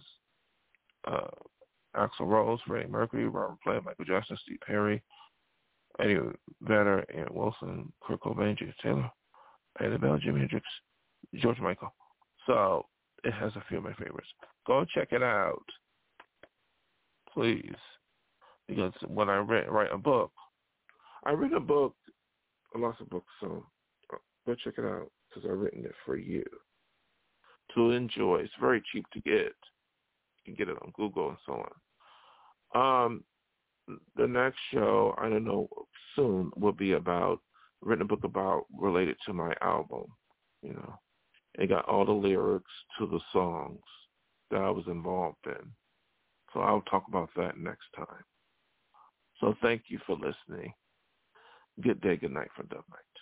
uh, 1.07 1.27
Axl 1.95 2.21
Rose, 2.21 2.59
Freddie 2.65 2.89
Mercury, 2.89 3.27
Robert 3.27 3.61
Plant, 3.63 3.85
Michael 3.85 4.05
Jackson, 4.05 4.37
Steve 4.43 4.59
Perry, 4.65 5.01
Eddie 5.99 6.19
Vedder, 6.61 7.05
Ann 7.15 7.27
Wilson, 7.31 7.91
Kurt 8.01 8.21
Cobain, 8.21 8.57
James 8.57 8.73
Taylor, 8.81 9.09
Eddie 9.79 9.97
Bell, 9.97 10.19
Jimi 10.19 10.39
Hendrix, 10.39 10.65
George 11.35 11.59
Michael. 11.59 11.93
So 12.45 12.85
it 13.23 13.33
has 13.33 13.55
a 13.55 13.63
few 13.67 13.77
of 13.77 13.83
my 13.83 13.93
favorites. 13.93 14.29
Go 14.67 14.85
check 14.85 15.09
it 15.11 15.23
out, 15.23 15.65
please, 17.33 17.75
because 18.67 18.93
when 19.07 19.29
I 19.29 19.37
read, 19.37 19.69
write 19.69 19.91
a 19.91 19.97
book, 19.97 20.31
I 21.25 21.31
read 21.31 21.53
a 21.53 21.59
book, 21.59 21.95
a 22.75 22.77
lots 22.77 22.99
of 23.01 23.09
books, 23.09 23.31
so 23.39 23.65
go 24.45 24.55
check 24.55 24.75
it 24.77 24.85
out 24.85 25.09
because 25.29 25.49
I've 25.49 25.57
written 25.57 25.85
it 25.85 25.95
for 26.05 26.17
you 26.17 26.43
to 27.75 27.91
enjoy. 27.91 28.37
It's 28.37 28.53
very 28.59 28.83
cheap 28.91 29.05
to 29.13 29.21
get. 29.21 29.53
You 30.45 30.45
can 30.45 30.55
get 30.55 30.69
it 30.69 30.77
on 30.81 30.91
Google 30.95 31.29
and 31.29 31.37
so 31.45 31.65
on. 32.73 33.05
Um, 33.07 33.23
the 34.15 34.27
next 34.27 34.57
show, 34.71 35.15
I 35.17 35.29
don't 35.29 35.45
know, 35.45 35.67
soon 36.15 36.51
will 36.55 36.73
be 36.73 36.93
about 36.93 37.39
written 37.81 38.03
a 38.03 38.07
book 38.07 38.23
about 38.23 38.65
related 38.77 39.17
to 39.25 39.33
my 39.33 39.53
album. 39.61 40.05
You 40.61 40.73
know, 40.73 40.99
it 41.55 41.69
got 41.69 41.87
all 41.87 42.05
the 42.05 42.11
lyrics 42.11 42.71
to 42.97 43.07
the 43.07 43.19
songs 43.31 43.81
that 44.51 44.61
I 44.61 44.69
was 44.69 44.85
involved 44.87 45.45
in. 45.45 45.71
So 46.53 46.59
I'll 46.61 46.81
talk 46.81 47.05
about 47.07 47.29
that 47.35 47.57
next 47.57 47.85
time. 47.95 48.23
So 49.39 49.55
thank 49.61 49.83
you 49.87 49.99
for 50.05 50.15
listening. 50.15 50.73
Good 51.81 52.01
day, 52.01 52.17
good 52.17 52.31
night 52.31 52.49
for 52.55 52.63
Dove 52.63 52.83
Night. 52.89 53.12